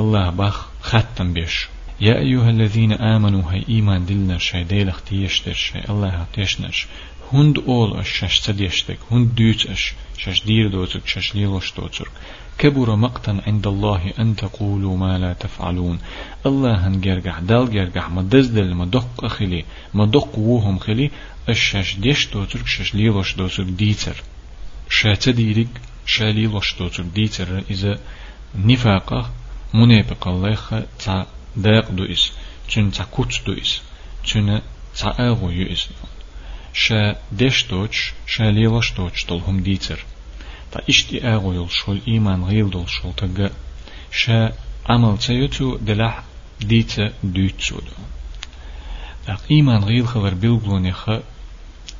الله 0.00 0.30
باخ 0.30 0.66
ختم 0.82 1.32
بيش 1.32 1.68
يا 2.00 2.18
أيها 2.18 2.50
الذين 2.50 2.92
آمنوا 2.92 3.52
هي 3.52 3.64
إيمان 3.68 4.06
دلنا 4.06 4.38
شي 4.38 4.64
ديلخ 4.64 5.00
تيشتر 5.00 5.52
شي 5.52 5.78
الله 5.90 6.26
تيشنش 6.32 6.86
هند 7.34 7.58
أول 7.58 7.98
أش 7.98 8.08
شش 8.18 8.40
تديشتك 8.40 8.98
هند 9.10 9.34
دوت 9.34 9.66
أش 9.66 9.94
شش 10.18 10.44
دير 10.44 10.68
دوتك 10.68 11.06
شش 11.06 11.34
ليلوش 11.34 11.72
دوتك 11.76 12.10
كبر 12.58 12.96
مقتا 12.96 13.40
عند 13.46 13.66
الله 13.66 14.12
أن 14.18 14.36
تقولوا 14.36 14.96
ما 14.96 15.18
لا 15.18 15.32
تفعلون. 15.32 15.98
الله 16.46 16.86
هن 16.86 17.00
جرجع 17.00 17.38
دال 17.38 17.70
جرجع 17.70 18.08
ما 18.08 18.22
دزدل 18.22 18.74
ما 18.74 18.84
دق 18.84 19.24
أخلي 19.24 19.64
ما 19.94 20.06
دق 20.06 20.38
وهم 20.38 20.78
خلي 20.78 21.10
الشاش 21.48 21.96
ديش 21.96 22.26
دوتر 22.26 22.66
شاش 22.66 22.94
ليلوش 22.94 23.34
دوتر 23.34 23.62
ديتر 23.62 24.16
شات 24.90 25.28
ديرك 25.28 25.68
شاليلوش 26.06 26.74
دوتر 26.78 27.02
ديتر 27.02 27.62
إذا 27.70 27.98
نفاقه 28.54 29.30
منافق 29.74 30.28
الله 30.28 30.86
تا 30.98 31.26
داق 31.56 31.90
دو 31.90 32.04
إس 32.04 32.32
تون 32.70 32.90
تا 32.90 33.04
كوت 33.04 33.32
دو 33.46 33.52
إس 33.52 33.80
تون 34.26 34.60
تا 34.98 35.28
أغو 35.28 35.50
يو 35.50 35.72
إس. 35.72 35.88
شا 36.74 37.16
ديش 37.32 37.66
دوتش 37.70 38.12
شاليلوش 38.26 38.92
دوتش 38.92 39.26
هم 39.30 39.60
ديتر 39.60 40.04
تا 40.72 40.80
اشتي 40.88 41.28
اغويل 41.34 41.70
شول 41.70 42.00
ايمان 42.08 42.44
غيل 42.44 42.70
دول 42.70 42.88
شول 42.88 43.12
تغا 43.16 43.50
شا 44.12 44.52
عمل 44.88 45.18
تيوتو 45.18 45.76
دلح 45.76 46.22
ديتا 46.60 47.12
دوتسو 47.22 47.76
دو 47.76 47.96
داق 49.26 49.42
ايمان 49.50 49.84
غيل 49.84 50.08
خبر 50.08 50.34
بيلغلوني 50.34 50.92
خ 50.92 51.04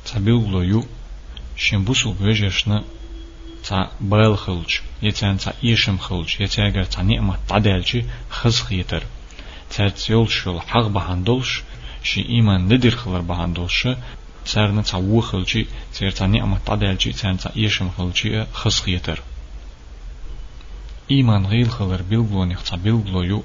تا 0.05 0.19
بيلغلو 0.19 0.61
يو 0.61 0.83
شن 1.57 1.83
بوسو 1.83 2.11
بيجشنا 2.11 2.83
تا 3.63 3.91
بايل 4.01 4.37
خلج 4.37 4.79
يتان 5.01 5.37
تا 5.37 5.53
ايشم 5.63 5.97
خلج 5.97 6.41
يتاگر 6.41 6.83
تا 6.83 7.01
نعمة 7.01 7.37
تعدالجي 7.47 8.05
خز 8.29 8.61
خيتر 8.61 9.03
تا 9.69 9.89
تيول 9.89 10.29
شول 10.29 10.61
حق 10.61 10.87
بهاندولش 10.87 11.63
شي 12.03 12.21
ايمان 12.29 12.73
ندير 12.73 12.95
سارنا 12.97 13.97
تعو 14.45 15.21
خلشي 15.21 15.65
سير 15.91 16.11
تاني 16.11 16.43
أما 16.43 16.57
تعدالشي 16.65 17.11
تان 17.11 17.37
تا 17.37 17.51
إيشم 17.57 17.89
خلشي 17.97 18.45
خسخيتر 18.45 19.21
إيمان 21.11 21.45
غيل 21.45 21.69
خلر 21.69 22.01
بيلبلو 22.01 22.45
نختا 22.45 22.75
بيلبلو 22.75 23.21
يو 23.23 23.43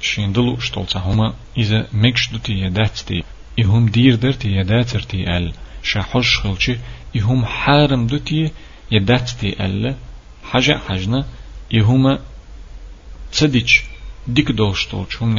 شين 0.00 0.32
دلو 0.32 0.58
شتول 0.58 0.86
هما 0.94 1.34
إذا 1.56 1.86
مكش 1.92 2.30
دوتي 2.32 2.52
يدات 2.52 2.98
تي 2.98 3.24
إهم 3.60 3.88
دير 3.88 4.14
درتي 4.14 4.48
يداتر 4.48 5.02
تي 5.02 5.36
أل 5.36 5.52
شاحوش 5.82 6.38
خلشي 6.38 6.76
إهم 7.16 7.44
حارم 7.44 8.06
دوتي 8.06 8.50
يدات 8.90 9.30
تي 9.30 9.64
أل 9.64 9.96
حاجة 10.44 10.80
حاجنا 10.88 11.26
إهما 11.74 12.18
تسديش 13.32 13.82
ديك 14.26 14.50
دوشتول 14.50 15.06
شهم 15.10 15.38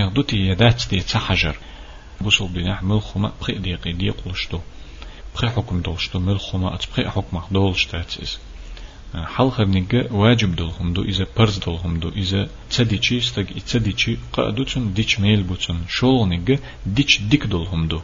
بوسو 2.24 2.48
بناح 2.48 2.84
ملخما 2.84 3.32
بخي 3.42 3.54
ديقي 3.66 3.92
ديق 4.02 4.28
لشتو 4.28 4.60
بخي 5.36 5.50
حكم 5.56 5.82
دولشتو 5.82 6.20
ملخما 6.20 6.76
اتبخي 6.76 7.10
حكم 7.16 7.42
دولشتاتس 7.52 8.38
حلقة 9.16 9.64
بنيجا 9.64 10.12
واجب 10.12 10.56
دولهم 10.56 10.94
دو 10.94 11.02
إذا 11.04 11.26
برز 11.38 11.58
دولهم 11.58 12.00
دو 12.00 12.10
إذا 12.10 12.50
تديشي 12.70 13.18
استج 13.18 13.48
تديشي 13.72 14.18
قادوتن 14.34 14.94
ديش 14.94 15.20
ميل 15.20 15.44
بوتن 15.44 15.78
شول 15.90 16.30
نيجا 16.30 16.60
ديش 16.86 17.22
ديك 17.22 17.46
دولهم 17.46 17.88
دو. 17.88 18.00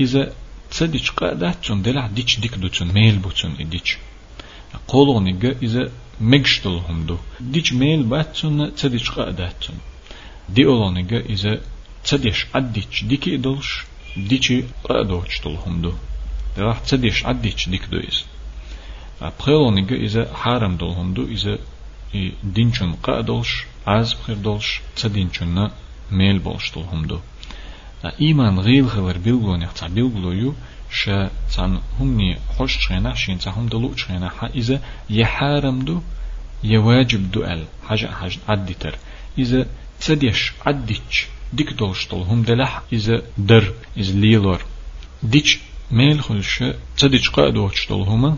إذا 0.00 0.32
تديش 0.70 1.10
قاداتن 1.10 1.82
دلع 1.82 2.06
ديش 2.06 2.40
ديك 2.40 2.54
دوتن 2.54 2.88
ميل 2.94 3.16
بوتن 3.18 3.52
ديش 3.72 3.98
قولو 4.88 5.20
نيجا 5.20 5.56
إذا 5.62 5.90
مجش 6.20 6.60
دولهم 6.64 7.06
دو. 7.06 7.16
ديش 7.40 7.72
ميل 7.72 8.02
باتن 8.02 8.74
تديش 8.74 9.10
قاداتن 9.10 9.74
دي 10.48 10.64
أولو 10.66 10.90
نيجا 10.90 11.20
إذا 11.20 11.60
تديش 12.08 12.46
عديش 12.54 13.04
ديكي 13.04 13.36
دولش 13.36 13.84
ديكي 14.16 14.64
قادوش 14.84 15.40
دولهم 15.44 15.82
دو 15.82 15.92
راح 16.58 16.78
تديش 16.78 17.26
عديش 17.26 17.68
ديك 17.68 17.84
دويز 17.92 18.24
بخيلونيجا 19.38 19.96
إذا 19.96 20.34
حارم 20.34 20.76
دولهم 20.76 21.14
دو 21.14 21.24
إذا 21.24 21.58
دينشون 22.44 22.92
قادوش 22.92 23.64
عز 23.86 24.12
بخير 24.12 24.36
دولش 24.36 24.80
تدينشون 24.96 25.70
ميل 26.10 26.38
بولش 26.38 26.72
دولهم 26.74 27.06
دو 27.06 27.18
إيمان 28.20 28.58
غيل 28.58 28.90
خبر 28.90 29.18
بيلغون 29.18 29.62
يحتع 29.62 29.86
بيلغلو 29.86 30.32
يو 30.32 30.54
شا 30.90 31.30
تان 31.56 31.80
همني 32.00 32.38
خوش 32.56 32.78
شينا 32.86 33.14
شين 33.14 33.38
تهم 33.38 33.66
دلو 33.68 33.96
شينا 33.96 34.28
حا 34.28 34.46
إذا 34.46 34.80
يحارم 35.10 35.78
دو 35.84 36.00
يواجب 36.64 37.30
دو 37.30 37.44
أل 37.44 37.64
حاجة 37.88 38.06
حاجة 38.06 38.38
عدتر 38.48 38.94
إذا 39.38 39.66
تديش 40.00 40.52
عديش 40.66 41.26
ديك 41.52 41.72
دولشتل 41.72 42.16
هم 42.16 42.42
دلح 42.42 42.82
إذا 42.92 43.22
در 43.38 43.72
إذا 43.96 44.12
ليلور 44.12 44.64
ديش 45.22 45.58
ميل 45.90 46.22
خلش 46.22 46.64
تديش 46.98 47.30
قا 47.30 47.50
دوشتل 47.50 47.94
هما 47.94 48.36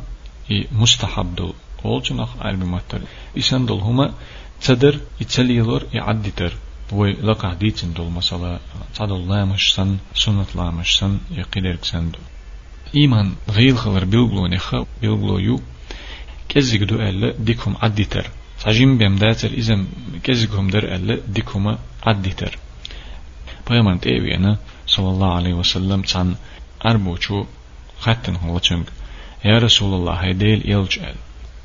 مستحب 0.72 1.34
دول 1.34 1.54
أولجن 1.84 2.20
أخ 2.20 2.28
علم 2.40 2.70
ماتر 2.70 3.00
إسان 3.38 3.66
دول 3.66 3.80
هما 3.80 4.14
تدر 4.60 5.00
إتليلور 5.20 5.86
إعدتر 5.94 6.52
وي 6.92 7.12
لقع 7.12 7.54
ديتن 7.54 7.92
دول 7.92 8.10
مثلا 8.10 8.58
تعدل 8.94 9.28
لامش 9.28 9.72
سن 9.74 9.96
سنة 10.14 10.46
لامش 10.54 10.98
سن 10.98 11.18
يقدرك 11.30 11.84
سن 11.84 12.10
دول 12.10 12.26
إيمان 12.94 13.34
غيل 13.50 13.78
خلر 13.78 14.04
بيلغلو 14.04 14.46
نخا 14.46 14.86
بيلغلو 15.00 15.38
يو 15.38 15.60
كزيك 16.48 16.82
دو 16.82 16.96
ألا 16.96 17.34
ديكم 17.38 17.74
عدتر 17.82 18.30
ساجين 18.58 18.98
بيم 18.98 19.16
داتر 19.16 19.50
إذا 19.50 19.84
كزيكم 20.22 20.70
در 20.70 20.94
ألا 20.94 21.20
ديكم 21.28 21.76
عدتر 22.02 22.58
پیغمبر 23.70 23.96
تیوینا 24.06 24.52
صلی 24.94 25.10
الله 25.14 25.30
علیه 25.38 25.54
وسلم 25.54 26.02
تان 26.12 26.36
اربوچو 26.90 27.38
خطن 28.04 28.36
هلچنگ 28.44 28.86
يا 29.44 29.58
رسول 29.58 29.94
الله 29.94 30.14
هيديل 30.14 30.60
يلجأل 30.70 31.14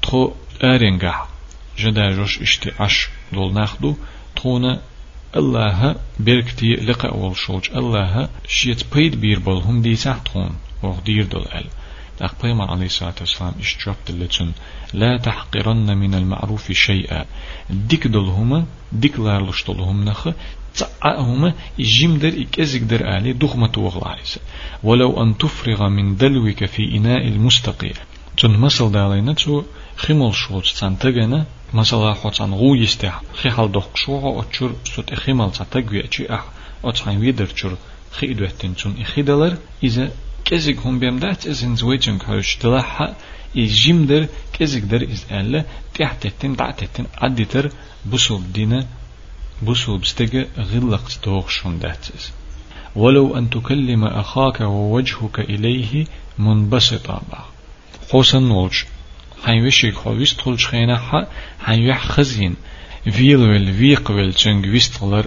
تو 0.02 0.32
أرنجع 0.64 1.26
جدا 1.78 2.12
جوش 2.16 2.42
اشتي 2.42 2.72
عش 2.80 3.08
دول 3.34 3.54
ناخدو 3.54 3.96
تونا 4.36 4.82
الله 5.36 5.96
بركتي 6.20 6.74
لقاء 6.74 7.18
والشوج 7.18 7.70
الله 7.76 8.30
شيت 8.48 8.82
بيد 8.94 9.48
هم 9.48 9.82
دي 9.82 9.96
تحتون 9.96 10.52
وغدير 10.84 11.26
دول 11.26 11.46
ال 11.56 11.68
أقبيما 12.22 12.66
عليه 12.72 12.86
الصلاة 12.86 13.14
والسلام 13.20 13.54
اشتراب 13.60 13.96
دلتون 14.08 14.54
لا 14.94 15.18
تحقرن 15.18 15.98
من 15.98 16.14
المعروف 16.14 16.72
شيئا. 16.72 17.26
ديك 17.70 18.08
دولهما 18.08 18.66
ديك 18.92 19.20
لارلش 19.20 19.64
دولهم 19.64 20.04
نخ 20.04 20.28
تعهما 20.78 21.54
در 22.22 22.34
إكزك 22.42 22.82
در 22.82 23.18
آلي 23.18 23.34
دغمة 23.34 23.72
وغلعيس 23.78 24.40
ولو 24.84 25.24
أن 25.24 25.38
تفرغ 25.38 25.90
من 25.90 26.16
دلوك 26.16 26.66
في 26.66 26.98
إناء 26.98 27.28
المستقيع. 27.28 27.94
تن 28.38 28.52
مسل 28.52 28.92
دالينا 28.92 29.34
تو 29.34 29.64
خمول 29.98 30.36
شوت 30.36 30.68
تانتغنا 30.80 31.46
مثلا 31.74 32.14
خوتان 32.14 32.54
غو 32.54 32.76
يستح 32.76 33.22
خي 33.34 33.50
حال 33.50 33.72
دوخ 33.72 33.86
شو 33.96 34.40
أتشر 34.40 34.72
سوت 34.84 35.14
إخمال 35.14 35.52
تتجوي 35.52 36.10
أشي 36.10 36.34
أح. 36.34 36.44
أتحين 36.84 37.18
ويدر 37.20 37.48
شر 37.56 37.78
خي 38.12 38.34
دوتين 38.34 38.76
تون 38.76 38.96
إخيدلر. 39.02 39.58
إذا 39.84 40.12
كزيك 40.46 40.80
هم 40.80 41.00
بيمدات 41.00 41.48
إذن 41.48 41.76
زويجن 41.76 42.18
كهوش 42.18 42.58
دلها 42.64 43.16
إجيمدر 43.58 44.28
كزيك 44.54 44.84
در 44.84 45.04
إز 45.04 45.26
ألا 45.32 45.66
تحتتين 45.96 46.56
دعتتين 46.56 47.06
عدتر 47.18 47.72
بسوب 48.12 48.54
دينا 48.54 48.86
بسوب 49.64 50.02
استجا 50.02 50.48
غلق 50.58 51.12
دوخ 51.26 51.50
شون 51.50 51.80
داتس 51.80 52.32
ولو 52.96 53.38
أن 53.38 53.50
تكلم 53.50 54.04
أخاك 54.04 54.62
ووجهك 54.62 55.40
إليه 55.40 56.06
منبسطا 56.38 57.22
با. 57.32 57.46
خوسن 58.12 58.44
نولج 58.44 58.84
هاي 59.44 59.68
وشيك 59.68 59.96
خو 59.96 60.10
ويستخل 60.10 60.60
شخينا 60.60 60.98
حا 60.98 61.28
هاي 61.66 61.90
وح 61.90 62.08
خزين 62.08 62.56
فيل 63.12 63.38
ويل 63.38 63.74
فيق 63.74 64.12
ويل 64.12 64.34
تشنج 64.34 64.66
ويستخلر 64.66 65.26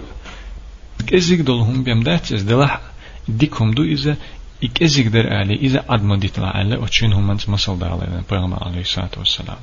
كزيك 1.07 1.39
دولهم 1.39 1.83
بيمدات 1.83 2.31
إز 2.31 2.41
دلح 2.41 2.81
ديكم 3.27 3.71
دو 3.71 3.83
إذا 3.83 4.17
إكزيك 4.63 5.07
در 5.07 5.33
علي 5.33 5.55
إذا 5.55 5.85
عدم 5.89 6.15
ديتلا 6.15 6.47
علي 6.47 6.77
وتشين 6.77 7.13
هم 7.13 7.31
أنت 7.31 7.49
مسل 7.49 7.79
دالي 7.79 8.23
بيغمبر 8.29 8.63
عليه 8.63 8.81
الصلاة 8.81 9.09
والسلام. 9.17 9.57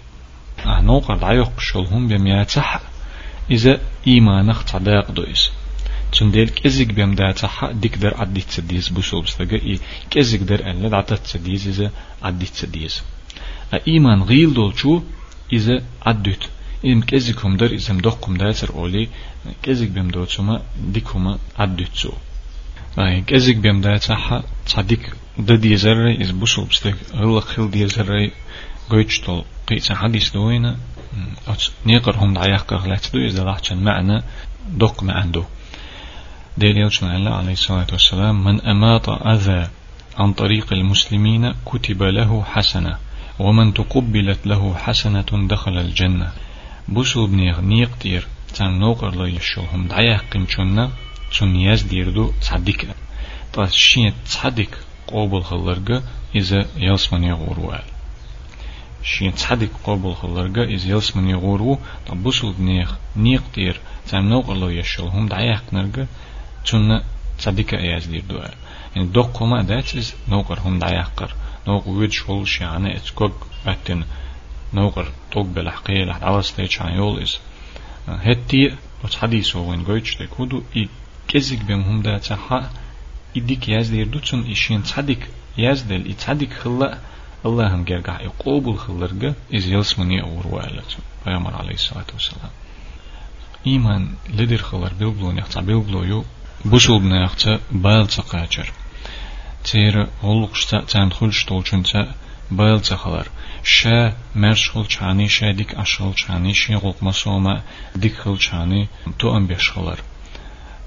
أهنو 0.67 0.99
قد 0.99 1.25
عيق 1.25 1.61
شلهم 1.61 2.09
بيمياتح 2.09 2.81
إذا 3.51 3.81
إيمانك 4.07 4.63
تصدق 4.63 5.11
دو 5.11 5.23
إذا 5.23 5.51
تنديل 6.13 6.49
كزيك 6.49 6.93
بيم 6.93 7.15
دا 7.15 7.33
تحا 7.33 7.73
ديك 7.73 7.99
در 7.99 8.15
عدي 8.17 8.41
تسديز 8.41 8.89
بوسو 8.89 9.21
بستغا 9.21 9.59
إي 9.63 9.79
كزيك 10.11 10.43
در 10.43 10.71
أن 10.71 10.95
عدت 10.95 11.13
تسديز 11.13 11.69
إذا 11.69 11.91
عدي 12.23 12.47
تسديز 12.47 13.03
إيمان 13.89 14.23
غيل 14.23 14.55
دول 14.55 14.79
شو 14.79 15.03
إذا 15.53 15.83
عدت 16.07 16.43
إم 16.85 17.01
كزيك 17.03 17.45
هم 17.45 17.57
در 17.57 17.73
إذا 17.73 17.95
مدقم 17.95 18.37
داتر 18.37 18.75
أولي 18.75 19.09
كزيك 19.63 19.91
بيم 19.91 20.09
دو 20.09 20.25
تسوما 20.25 20.63
ديك 20.93 21.09
هما 21.09 21.39
عدت 21.59 21.95
سو 21.95 22.13
أي 22.99 23.21
كزيك 23.21 23.57
بيم 23.57 23.81
دا 23.81 23.97
تحا 23.97 24.43
تصديك 24.67 25.11
ددي 25.39 25.77
زري 25.77 26.15
إذا 26.15 26.33
بوسو 26.33 26.65
بستغ 26.65 26.95
غلق 27.15 27.45
خل 27.45 27.71
دي 27.71 27.89
زري 27.89 28.33
قيتشتول 28.91 29.45
قيتsa 29.67 29.93
حديث 29.93 30.31
دوينا 30.31 30.77
نيقر 31.87 32.17
هم 32.17 32.35
دعيق 32.35 32.63
قغلات 32.63 33.07
دو 33.13 33.19
إذا 33.19 33.45
لحشن 33.45 33.77
معنى 33.77 34.23
دق 34.69 35.03
ما 35.03 35.13
عنده 35.13 35.45
يوشنا 36.63 37.17
الله 37.17 37.35
عليه 37.35 37.53
الصلاة 37.53 37.87
والسلام 37.93 38.45
من 38.45 38.61
أماط 38.61 39.09
أذى 39.09 39.69
عن 40.19 40.33
طريق 40.33 40.73
المسلمين 40.73 41.55
كتب 41.67 42.03
له 42.03 42.45
حسنة 42.45 42.99
ومن 43.39 43.75
تقبلت 43.75 44.47
له 44.47 44.75
حسنة 44.75 45.49
دخل 45.49 45.79
الجنة 45.79 46.33
بوسو 46.89 47.27
بنيغ 47.27 47.61
نيق 47.61 47.91
دير 48.03 48.27
تان 48.55 48.79
نوقر 48.79 49.15
لا 49.15 49.27
يشوهم 49.27 49.89
دعيا 49.89 50.21
قمشونا 50.33 50.91
تون 51.39 51.57
ياز 51.57 51.83
ديردو 51.83 52.33
تصدق 52.41 52.81
طاس 53.53 53.73
شين 53.73 54.13
تصدق 54.25 54.71
قوبل 55.07 55.43
خلرقة 55.43 56.03
إذا 56.35 56.67
يلسمن 56.77 57.25
يغور 57.25 57.59
شين 59.07 59.35
تصدق 59.35 59.71
قوبل 59.85 60.15
خلرقة 60.15 60.63
إذا 60.63 60.91
يلسمن 60.91 61.31
يغورو 61.31 61.79
طب 62.07 62.23
بوسو 62.23 62.53
بنيغ 62.53 62.93
نيق 63.17 63.43
دير 63.55 63.81
تان 64.09 64.29
نوقر 64.29 64.55
لا 64.55 64.71
يشوهم 64.71 65.29
دعيا 65.29 65.61
قنرقة 65.71 66.07
تون 66.67 67.01
صديق 67.39 67.75
أياز 67.75 68.07
دير 68.07 68.23
دوا 68.29 68.45
يعني 68.97 69.09
دوق 69.09 69.33
كوما 69.33 69.63
داتس 69.63 70.15
نوقر 70.29 70.59
هم 70.61 70.79
دعيقر 70.79 71.35
نوق 71.69 71.89
ويد 71.89 72.13
شول 72.13 72.49
شيعنا 72.49 72.97
اتكوك 72.97 73.47
باتن 73.67 74.05
نوقر 74.75 75.09
توق 75.33 75.47
بلحقية 75.47 76.05
لحد 76.05 76.23
عوض 76.23 76.41
ستيج 76.41 76.77
عن 76.81 76.93
يول 76.95 77.23
إز. 77.23 77.39
هتي 78.09 78.75
بس 79.05 79.17
حديث 79.17 79.57
هو 79.57 79.71
وين 79.71 79.85
قويتش 79.85 80.17
تكودو 80.17 80.63
إي 80.77 80.89
كزيك 81.29 81.65
بهم 81.65 81.83
هم 81.83 82.03
داتا 82.03 82.37
حا 82.37 82.71
إديك 83.37 83.69
ياز 83.69 83.91
دير 83.91 84.07
دو 84.07 84.19
تون 84.19 84.51
إشين 84.51 84.83
تصدق 84.83 85.19
ياز 85.59 85.83
دل 85.83 86.11
إتصدق 86.11 86.49
خلا 86.49 86.99
الله 87.45 87.75
هم 87.75 87.85
جرجع 87.85 88.21
يقوبل 88.21 88.77
خلرجة 88.77 89.35
إز 89.55 89.67
يلسمني 89.67 90.23
أور 90.23 90.47
وعلت 90.47 90.97
پیامبر 91.25 91.55
عليه 91.55 91.75
الصلاة 91.75 92.07
والسلام 92.13 92.51
إيمان 93.67 94.15
لدر 94.29 94.57
خلر 94.57 94.93
بيلبلو 94.99 95.33
نحتا 95.33 95.61
بيلبلو 95.61 96.05
يو 96.05 96.25
بوشل 96.65 96.99
بناختا 96.99 97.61
بايل 97.73 98.07
تقاجر 98.07 98.73
تير 99.65 100.07
غلقشتا 100.23 100.81
تان 100.81 101.13
خلش 101.13 101.45
طولشنتا 101.45 102.15
بايل 102.51 102.81
تخلر 102.81 103.29
شا 103.63 104.13
مرش 104.35 104.71
خل 104.71 104.87
چاني 104.87 105.29
شا 105.29 105.51
ديك 105.51 105.75
أشغل 105.75 106.15
چاني 106.15 106.55
شي 106.55 106.75
غلق 106.75 107.03
مسوما 107.03 107.63
ديك 107.97 108.15
خل 108.15 108.39
چاني 108.39 108.89
تو 109.19 109.37
أم 109.37 109.47
بيشخلر 109.47 110.01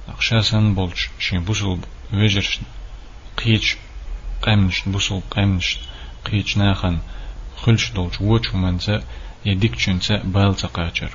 أخشاسن 0.09 0.73
بولش 0.73 1.09
شي 1.19 1.37
بوشل 1.37 1.77
ويجرش 2.13 2.59
قيج 3.37 3.73
قيمنش 4.41 4.81
بوشل 4.85 5.21
قيمنش 5.31 5.77
قيج 6.25 6.57
ناخن 6.57 6.97
خلش 7.57 7.91
دولش 7.91 8.21
وچ 8.21 8.55
منزا 8.55 9.03
يديك 9.45 9.75
چنتا 9.75 10.15
بايل 10.23 10.55
تقاجر 10.55 11.11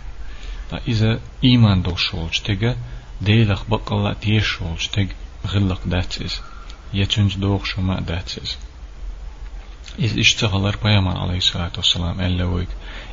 إذا 0.88 1.20
إيمان 1.44 1.82
دوشولش 1.82 2.38
تيجا 2.40 2.76
ديلخ 3.22 3.64
بقلا 3.68 4.14
ديشولش 4.22 4.86
تج 4.86 5.08
غلق 5.46 5.80
داتس 5.86 6.40
يتنج 6.94 7.36
دوغ 7.36 7.64
شما 7.64 8.00
داتس 8.00 8.58
إذ 9.98 10.18
اشتغل 10.18 10.72
بيامر 10.84 11.18
عليه 11.18 11.36
الصلاة 11.36 11.72
والسلام 11.76 12.20
ألا 12.20 12.66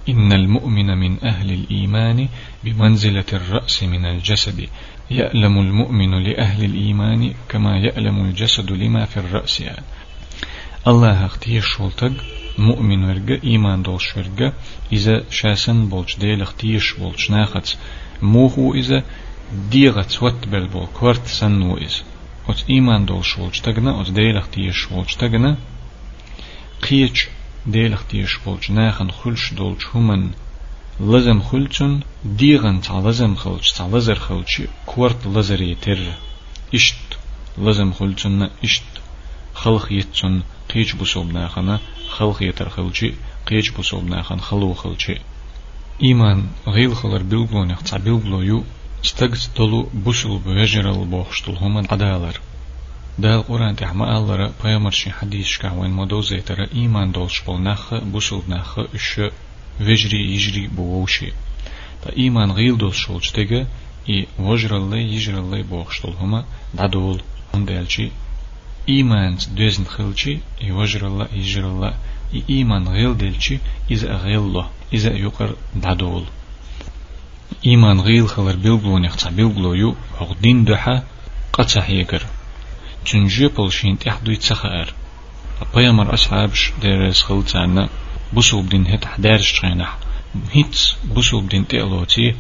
إن 0.10 0.34
المؤمن 0.34 0.98
من 0.98 1.24
أهل 1.24 1.52
الإيمان 1.52 2.30
بمنزلة 2.64 3.26
الرأس 3.34 3.84
من 3.84 4.06
الجسد 4.06 4.70
يألم 5.12 5.60
المؤمن 5.60 6.24
لأهل 6.24 6.64
الإيمان 6.64 7.34
كما 7.50 7.78
يألم 7.78 8.26
الجسد 8.26 8.72
لما 8.72 9.06
في 9.06 9.18
الرأس 9.18 9.62
يعني. 9.62 9.86
الله 10.88 11.26
أختي 11.26 11.62
شولتق 11.62 12.12
مؤمن 12.58 13.04
ورقة 13.04 13.44
إيمان 13.44 13.84
دولش 13.84 14.18
ورقة 14.18 14.54
إذا 14.94 15.24
شاسن 15.30 15.90
بولش 15.90 16.16
ديل 16.16 16.42
اختيش 16.42 16.94
بولش 16.94 17.32
ناخت 17.32 17.78
موهو 18.22 18.74
إذا 18.74 19.04
ديغت 19.72 20.24
وات 20.24 20.48
بلبول 20.48 20.88
كورت 21.00 21.28
سنو 21.28 21.78
إز 21.78 22.04
وت 22.50 22.66
إيمان 22.70 23.06
دول 23.06 23.26
شولج 23.26 23.60
تغنا 23.60 23.92
وت 23.92 24.12
ديلخ 24.12 24.48
تيش 24.48 24.78
شولج 24.78 25.16
تغنا 25.16 25.58
قيج 26.90 27.22
ديلخ 27.68 28.04
تيش 28.04 28.32
شولج 28.32 28.72
ناخن 28.72 29.12
خلش 29.12 29.54
دولج 29.54 29.82
همن 29.94 30.32
لزم 31.00 31.42
خلچن 31.42 32.00
ديغن 32.26 32.82
تا 32.82 33.02
لزم 33.06 33.36
خلچ 33.36 33.72
تا 33.72 33.84
لزر 33.94 34.16
خلچ 34.16 34.62
كورت 34.86 35.28
لزر 35.28 35.62
يتر 35.62 36.00
اشت 36.74 37.18
لزم 37.58 37.92
خلچن 37.94 38.50
اشت 38.64 38.84
خلق 39.54 39.92
يتچن 39.92 40.42
قيج 40.74 40.96
بوسوب 40.96 41.32
ناخنا 41.34 41.80
خلق 42.10 42.44
يتر 42.44 42.70
خلچي 42.70 43.14
قيج 43.48 43.70
بوسوب 43.72 44.06
ناخن 44.10 44.40
خلو 44.40 44.74
خلچي 44.74 45.18
إيمان 46.04 46.48
غيل 46.68 46.96
خلر 46.96 47.24
بلبلو 47.24 47.64
نخ 47.64 47.98
بلبلو 47.98 48.42
يو 48.42 48.64
استجز 49.06 49.50
دلو 49.58 49.90
بوشل 49.94 50.38
بوجرل 50.38 51.06
بوخشتل 51.06 51.56
هما 51.56 51.88
عدالر 51.92 52.40
دال 53.20 53.42
قرآن 53.42 53.76
تحما 53.76 54.18
الله 54.18 54.52
پیامبر 54.64 54.92
شي 54.92 55.12
حدیث 55.12 55.46
شکا 55.46 55.72
وين 55.72 55.92
مدوزه 55.92 56.40
تر 56.40 56.68
ایمان 56.74 57.12
دولش 57.12 57.42
بول 57.42 57.62
نخ 57.62 57.94
بوشل 57.94 58.42
نخ 58.50 58.80
اش 58.80 59.20
وجري 59.82 60.36
يجري 60.36 60.68
بووشي 60.68 61.32
تا 62.02 62.10
ایمان 62.16 62.52
غیل 62.52 62.78
دول 62.78 62.94
شولش 62.94 63.32
تگه 63.32 63.68
ای 64.06 64.28
وجرل 64.40 64.94
يجرل 64.94 65.64
بوخشتل 65.64 66.14
هما 66.22 66.46
دادول 66.78 67.22
هندالچي 67.54 68.12
ایمان 68.86 69.38
دوزن 69.58 69.84
خلچي 69.84 70.40
ای 70.62 70.72
وجرل 70.72 71.28
يجرل 71.34 71.94
ای 72.34 72.44
ایمان 72.48 72.88
غیل 72.88 73.14
دلچي 73.18 73.60
إذا 73.92 74.18
غیل 74.18 74.54
له 74.54 74.70
إذا 74.94 75.12
يقر 75.18 75.56
دادول. 75.76 76.24
إيمان 77.66 78.00
غيل 78.00 78.30
خلر 78.30 78.56
بيلبلو 78.56 78.98
نختا 78.98 79.30
بيلبلو 79.30 79.74
يو 79.74 79.96
عقدين 80.22 80.66
دحا 80.66 81.04
قطع 81.54 81.90
يقر. 81.90 82.26
تنجي 83.06 83.48
بلشين 83.48 84.00
تحدو 84.00 84.32
يتسخر 84.32 84.94
بيامر 85.76 86.14
أصحابش 86.14 86.72
ديرس 86.82 87.22
خلتانا 87.22 87.90
بوسو 88.34 88.62
بدين 88.62 88.88
هت 88.88 89.06
حدارش 89.06 89.60
تغينح. 89.60 89.98
هيت 90.52 90.80
بوسو 91.04 91.42
بدين 91.42 91.68
تقلوتي 91.68 92.36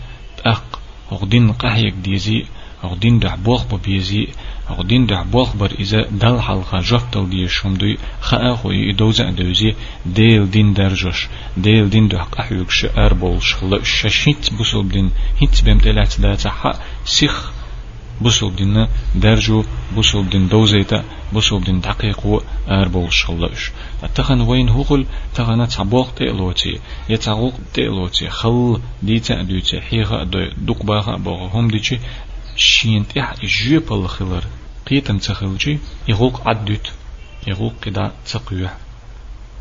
أق 0.45 0.79
عقدين 1.11 1.51
قحيك 1.51 1.93
ديزي 1.93 2.45
عقدين 2.83 3.19
دح 3.19 3.35
بوخ 3.35 3.65
ببيزي 3.65 4.27
عقدين 4.69 5.05
دح 5.05 5.21
بوخ 5.21 5.55
بر 5.55 5.71
إذا 5.79 6.01
دل 6.11 6.41
حلقة 6.41 6.79
جفتل 6.79 7.29
دي 7.29 7.47
شمدوي 7.47 7.97
خاء 8.21 8.55
خوي 8.55 8.91
إدوزع 8.91 9.29
دوزي 9.29 9.75
ديل 10.05 10.51
دين 10.51 10.73
درجش 10.73 11.27
ديل 11.57 11.89
دين 11.89 12.07
دح 12.07 12.23
قحيوك 12.23 12.69
شأر 12.69 13.13
بولش 13.13 13.55
ششيت 13.83 14.53
بوسو 14.53 14.81
بدين 14.81 15.11
هيت 15.39 15.63
بمتلات 15.63 16.21
داتا 16.21 16.49
حق 16.49 16.75
سيخ 17.05 17.51
بسوب 18.21 18.55
دين 18.55 18.87
درجو 19.15 19.63
بسوب 19.97 20.29
دين 20.29 20.47
دوزيتا 20.47 21.03
بسوب 21.33 21.63
دين 21.63 21.79
دقيقو 21.81 22.41
أربول 22.69 23.13
شلش 23.13 23.71
تخن 24.15 24.41
وين 24.41 24.69
هقول 24.69 25.05
تخن 25.35 25.67
تعبوق 25.67 26.11
تيلوتي 26.13 26.79
يتعوق 27.09 27.53
تيلوتي 27.73 28.29
خل 28.29 28.81
ديتا 29.03 29.41
دوتي 29.41 29.81
حيغا 29.81 30.23
دوق 30.57 30.83
باغا 30.83 31.15
بوغ 31.17 31.47
هم 31.53 31.67
ديتي 31.67 31.99
شين 32.61 33.07
تيح 33.07 33.35
جيب 33.45 33.93
الخلر 33.93 34.43
قيتم 34.87 35.17
تخلجي 35.17 35.79
يغوق 36.07 36.47
عدوت 36.47 36.91
يغوق 37.47 37.73
كدا 37.81 38.11
تقويح 38.25 38.77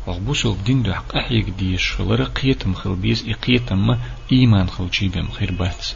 وغبوسو 0.07 0.53
بدين 0.53 0.83
دو 0.83 0.93
حق 0.93 1.15
أحيق 1.15 1.45
ديش 1.59 1.91
خلر 1.91 2.23
قيتم 2.23 2.73
خلبيز 2.73 3.29
إقيتم 3.29 3.97
إيمان 4.31 4.69
خلجي 4.69 5.07
بهم 5.07 5.31
خير 5.31 5.51
بات 5.51 5.87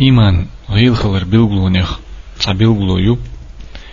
إيمان 0.00 0.46
غيل 0.70 0.96
خلر 0.96 1.24
بلغلو 1.24 1.68
نخ 1.68 1.98
تبلغلو 2.40 2.98
يو 2.98 3.18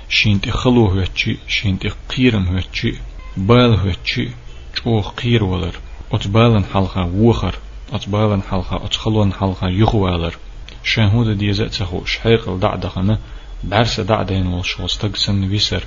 شينت 0.10 0.50
خلو 0.50 0.86
هوتشي 0.86 1.38
شينت 1.47 1.88
قيرم 2.10 2.47
هوتشي 2.47 2.93
بال 3.38 3.80
هوتشي 3.80 4.30
چوخ 4.76 5.10
قير 5.10 5.43
ولر 5.43 5.76
أتبالن 6.12 6.64
حلقة 6.74 7.06
وخر 7.06 7.56
أتبالن 7.94 8.42
حلقة 8.42 8.86
أتخلون 8.86 9.34
حلقة 9.34 9.68
يخوالر. 9.68 10.38
شاهود 10.84 11.38
ديزا 11.38 11.68
تخو 11.68 12.06
شحيق 12.06 12.50
الدعدخنا 12.50 13.20
بعرس 13.64 14.00
دعدين 14.00 14.48
والشوز 14.48 14.98
تقسن 14.98 15.50
ويسر. 15.50 15.84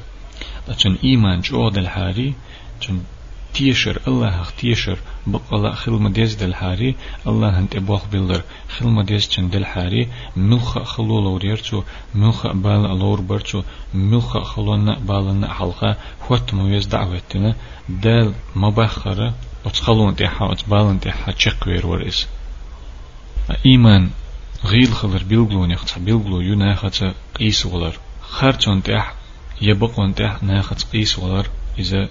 لكن 0.69 0.99
إيمان 1.05 1.41
جو 1.41 1.69
الحاري 1.69 2.35
تن 2.81 3.01
تيشر 3.55 4.01
الله 4.09 4.45
تيشر 4.59 4.99
بقلا 5.27 5.73
خل 5.75 5.93
مديز 5.93 6.35
دل 6.35 6.55
حاري 6.55 6.95
الله 7.27 7.59
انت 7.59 7.77
بوخ 7.77 8.07
بيلدر 8.13 8.43
خل 8.69 8.87
مديز 8.87 9.29
تن 9.29 9.51
دل 9.51 9.65
حاري 9.65 10.09
ملخ 10.37 10.79
خلو 10.83 11.21
لوريرتو 11.21 11.83
ملخ 12.15 12.47
بال 12.47 12.99
لور 12.99 13.21
برتو 13.21 13.63
ملخ 13.95 14.39
خلونا 14.39 14.99
بالنا 14.99 15.55
حلقة 15.55 15.97
خوت 16.21 16.55
مويز 16.55 16.87
دعوتنا. 16.87 17.55
دال 17.89 18.33
مبخرة 18.57 19.35
وتخلون 19.65 20.17
تيحا 20.17 20.45
وتبالن 20.45 21.01
تيحا 21.01 21.33
تشكوير 21.33 21.87
ورئيس 21.87 22.27
إيمان 23.67 24.11
غيل 24.65 24.93
خلر 24.93 25.23
بيلغلو 25.23 25.67
نيخت 25.67 25.99
بيلغلو 25.99 26.41
يناخت 26.41 27.05
قيس 27.35 27.67
ولر 27.67 27.99
خرچون 28.23 28.83
تيح 28.83 29.15
يبقون 29.61 30.15
تيح 30.15 30.43
ناخت 30.43 30.93
قيس 30.93 31.19
ولر 31.19 31.47
إذا 31.79 32.09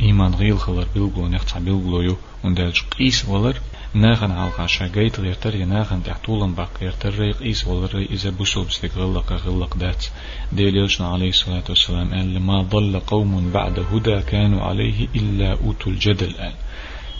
إيمان 0.00 0.34
غيل 0.34 0.58
خلر 0.58 0.86
بيلغلو 0.94 1.28
نيخت 1.28 1.58
بيلغلو 1.58 2.00
يو 2.00 2.16
وندالج 2.44 2.80
قيس 2.98 3.28
ولر 3.28 3.56
ناخن 3.94 4.30
عالقا 4.30 4.66
شاقيت 4.66 5.20
غيرتر 5.20 5.54
يناخن 5.54 6.02
تيح 6.02 6.16
طولن 6.24 6.54
باق 6.54 6.70
غيرتر 6.80 7.18
ري 7.18 7.32
قيس 7.32 7.66
ولر 7.66 8.06
إذا 8.10 8.30
بسوب 8.30 8.70
ستك 8.70 8.96
غلق 8.96 9.32
غلق 9.32 9.76
دات. 9.76 10.06
ديليلشنا 10.52 11.08
عليه 11.08 11.28
الصلاة 11.28 11.64
والسلام 11.68 12.14
قال 12.14 12.34
لما 12.34 12.62
ضل 12.62 13.00
قوم 13.00 13.50
بعد 13.50 13.78
هدى 13.92 14.22
كانوا 14.22 14.62
عليه 14.62 15.08
إلا 15.14 15.52
أوتوا 15.52 15.92
الجدل. 15.92 16.26
الآن 16.26 16.52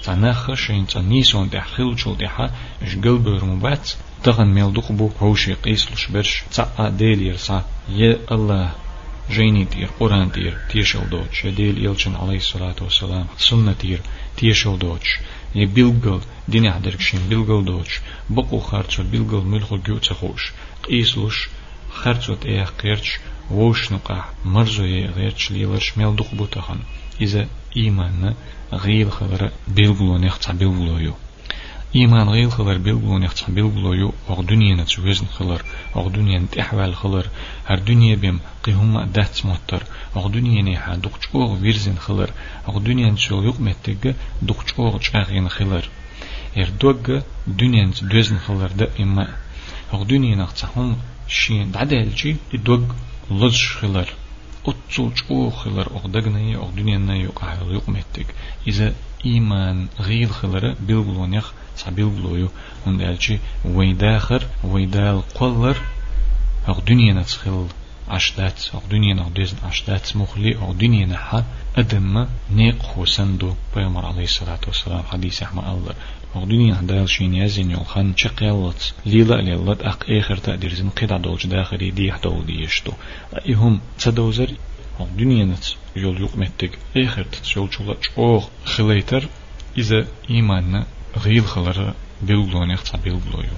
تناخ 0.05 0.55
شين 0.55 0.87
تنيسون 0.87 1.49
دح 1.49 1.67
خلجو 1.67 2.15
دحا 2.15 2.51
اش 2.83 2.97
قلبر 2.97 3.45
مبات 3.45 3.93
تغن 4.25 4.49
ميل 4.55 4.73
دقبو 4.73 5.11
هوشي 5.21 5.55
قيس 5.55 5.93
لشبرش 5.93 6.43
تسعى 6.51 6.91
ديلير 6.91 7.37
سا 7.37 7.65
يا 7.89 8.19
الله 8.33 8.73
جيني 9.31 9.65
تير 9.65 9.89
قرآن 10.01 10.33
تير 10.33 10.59
تيشل 10.71 11.11
دوتش 11.11 11.47
ديل 11.47 11.87
إلشن 11.87 12.15
عليه 12.17 12.37
الصلاة 12.37 12.77
والسلام 12.81 13.27
سنة 13.39 13.73
تير 13.73 14.01
تيشل 14.37 14.79
دوتش 14.79 15.19
ي 15.55 15.67
بيلغل 15.67 16.21
دين 16.49 16.65
يحدركشين 16.65 17.21
بيلغل 17.29 17.65
دوتش 17.65 18.01
بقو 18.31 18.59
خارتو 18.59 19.03
بيلغل 19.03 19.45
ملخو 19.45 19.77
جو 19.77 19.99
تخوش 19.99 20.53
قيسلوش 20.83 21.49
خارتو 21.91 22.35
تيه 22.35 22.65
قيرتش 22.65 23.19
ووش 23.51 23.93
نقع 23.93 24.25
مرزو 24.45 24.85
يه 24.85 25.07
غيرتش 25.07 25.51
ليلرش 25.51 25.99
ميل 25.99 26.17
دقبو 26.17 26.45
تخن 26.45 26.81
إذا 27.21 27.49
إيمان 27.77 28.35
غيل 28.73 29.13
خبر 29.13 29.51
بيلغلو 29.69 30.19
نيختا 30.19 30.53
بيلغلو 30.53 30.99
يو. 30.99 31.15
إيمان 31.95 32.29
غيل 32.29 32.53
خلر 32.53 32.79
بيلغلو 32.79 33.19
نيختا 33.19 33.53
بيلغلو 33.53 33.93
يو. 33.93 34.13
أغ 34.31 34.41
دنيا 34.43 34.75
نتوزن 34.75 35.27
خلر 35.27 35.63
أغ 35.97 36.09
دنيا 36.09 36.39
نتحوال 36.39 36.95
خلر 36.95 37.27
هر 37.67 37.79
دنيا 37.79 38.15
بيم 38.15 38.41
قيهما 38.65 39.07
دات 39.07 39.47
موتر. 39.47 39.83
أغ 40.17 40.29
دنيا 40.29 40.63
نيحا 40.63 40.97
دقش 40.97 41.29
أغ 41.35 41.63
ويرزن 41.63 41.97
خلر 41.97 42.31
أغ 42.69 42.79
دنيا 42.79 43.11
نتشو 43.11 43.43
يقمتك 43.43 44.15
دقش 44.43 44.75
أغ 44.79 44.99
چاغين 44.99 45.49
خلر 45.49 45.89
إر 46.57 46.69
دوغ 46.81 47.21
دنيا 47.47 47.85
نتوزن 47.85 48.39
خلر 48.39 48.71
دا 48.79 48.89
إما. 49.01 49.29
أغ 49.95 50.03
دنيا 50.03 50.37
نختا 50.37 50.69
هم 50.77 50.97
شين. 51.29 51.71
دعدالجي 51.71 52.37
دوغ 52.55 52.83
لج 53.31 53.57
خلر 54.67 54.75
أتصوج 54.89 55.23
أو 55.31 55.51
أغدقنا 55.97 56.57
أغ 56.57 56.71
دنيا 56.71 56.99
نا 56.99 57.17
يقع 57.17 57.55
يقمتك 57.71 58.27
إذا 58.67 58.95
إيمان 59.25 59.89
غيل 60.01 60.31
خلر 60.31 60.75
بيلغلونيخ 60.81 61.53
سبيلغلويو 61.77 62.49
وندالشي 62.87 63.39
ويداخر 63.65 64.47
ويدال 64.65 65.23
قلر 65.35 65.77
أغ 66.69 66.81
دنيا 66.81 67.13
نتخل 67.15 67.67
عشدات 68.09 68.69
أغ 68.75 68.81
دنيا 68.91 69.15
نغديزن 69.15 69.57
عشدات 69.65 70.17
مخلي 70.17 70.57
أغ 70.57 70.73
دنيا 70.73 71.07
نحا 71.07 71.45
أدم 71.77 72.27
نيق 72.51 72.83
خوسندو 72.83 73.55
بيامر 73.77 74.07
عليه 74.07 74.25
الصلاة 74.25 74.61
والسلام. 74.67 75.03
حديث 75.03 75.43
أحمد 75.43 75.65
الله 75.65 75.95
أغ 76.37 76.45
دنيا 76.45 76.81
هدال 76.81 77.09
شين 77.09 77.35
يزين 77.35 77.71
يلخان 77.71 78.17
شقيالت 78.17 78.95
ليلا 79.07 79.35
ليلت 79.35 79.83
أق 79.83 80.05
إخر 80.11 80.37
تقدير 80.37 80.75
زين 80.75 80.91
قيد 80.91 81.13
دولج 81.13 81.47
داخلي 81.47 81.91
دي 81.91 82.13
حدول 82.13 82.47
دي 82.47 82.63
يشتو. 82.63 82.93
إهم 83.51 83.81
تدوزر. 83.99 84.51
أغ 85.01 85.07
دنيا 85.19 85.45
نت 85.45 85.65
يول 85.97 86.23
يقمتك. 86.23 86.79
إخر 86.97 87.23
تتشول 87.23 87.73
شولا 87.75 87.97
شوغ 88.17 88.47
خليتر. 88.65 89.29
إذا 89.79 90.07
إيماننا 90.31 90.87
غيل 91.19 91.47
خلر 91.47 91.95
بيلغلون 92.23 92.71
يختص 92.71 92.97
بيلغلويو. 92.97 93.57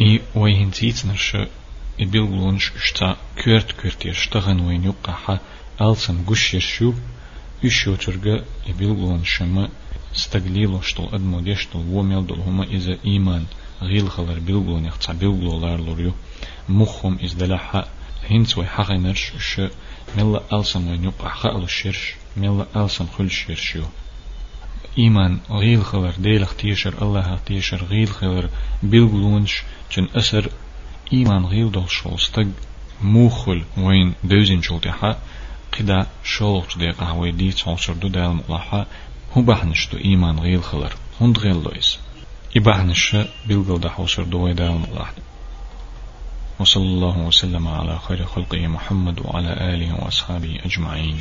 إي 0.00 0.20
ويهن 0.34 0.70
تيتنرش 0.70 1.36
بيلغلونش 1.98 2.72
اشتا 2.72 3.16
كورت 3.44 3.72
كورت 3.72 4.06
يشتغن 4.06 4.60
وين 4.60 4.84
يقحا. 4.84 5.38
ألسن 5.80 6.24
قش 6.26 6.54
يشوب 6.54 6.94
يشو 7.62 7.94
ترغى 7.94 8.44
بيلغلون 8.78 9.24
شما 9.24 9.68
استقليلو 10.14 10.80
شتل 10.80 11.08
أدمو 11.12 11.40
ديشتل 11.40 11.84
وميل 11.90 12.26
دل 12.26 12.40
هما 12.40 12.64
إذا 12.64 12.98
إيمان 13.04 13.44
غيل 13.82 14.10
خلر 14.10 14.38
بيلغلون 14.38 14.84
يختص 14.84 15.10
بيلغلو 15.10 15.60
لار 15.60 15.80
لوريو 15.80 16.12
مخهم 16.68 17.18
إز 17.24 17.32
دلحا 17.32 17.84
هنس 18.30 18.58
وي 18.58 18.66
حقنرش 18.66 19.32
ش 19.38 19.60
ملا 20.16 20.40
ألسن 20.52 20.88
وين 20.88 21.04
يقحا 21.04 21.58
ألشيرش 21.58 22.14
ملا 22.36 22.66
ألسن 22.76 23.06
خل 23.06 23.30
شيرشيو 23.30 23.84
إيمان 24.98 25.38
غيل 25.50 25.84
خلر 25.84 26.14
ديلخ 26.18 26.54
تيشر 26.56 27.02
الله 27.02 27.38
تيشر 27.46 27.84
غيل 27.84 28.08
خلر 28.08 28.50
بيلغلونش 28.82 29.62
جن 29.96 30.08
أسر 30.16 30.50
إيمان 31.12 31.44
غيل 31.44 31.72
دول 31.72 31.90
شولستق 31.90 32.46
موخل 33.02 33.64
وين 33.76 34.14
دوزين 34.24 34.62
شولتحا 34.62 35.18
قدا 35.78 36.06
شولت 36.24 36.78
دي 36.78 36.90
قهوة 36.90 37.30
دي 37.30 37.52
تشولشر 37.52 37.92
دو 37.92 38.08
دال 38.08 38.30
مقلحا 38.36 38.86
هو 39.32 39.42
بحنشتو 39.42 39.96
إيمان 39.96 40.38
غيل 40.38 40.62
خلر. 40.62 40.92
هند 41.20 41.38
غيل 41.38 41.62
لويس 41.62 41.98
إبحنش 42.56 43.16
بيلغل 43.46 43.80
دحوشر 43.80 44.22
دو 44.22 44.52
دال 44.52 44.72
مقلحا 44.72 45.14
وصلى 46.58 46.82
الله 46.82 47.18
وسلم 47.18 47.68
على 47.68 47.98
خير 47.98 48.24
خلقه 48.24 48.66
محمد 48.66 49.20
وعلى 49.20 49.74
آله 49.74 50.04
وأصحابه 50.04 50.58
أجمعين 50.64 51.18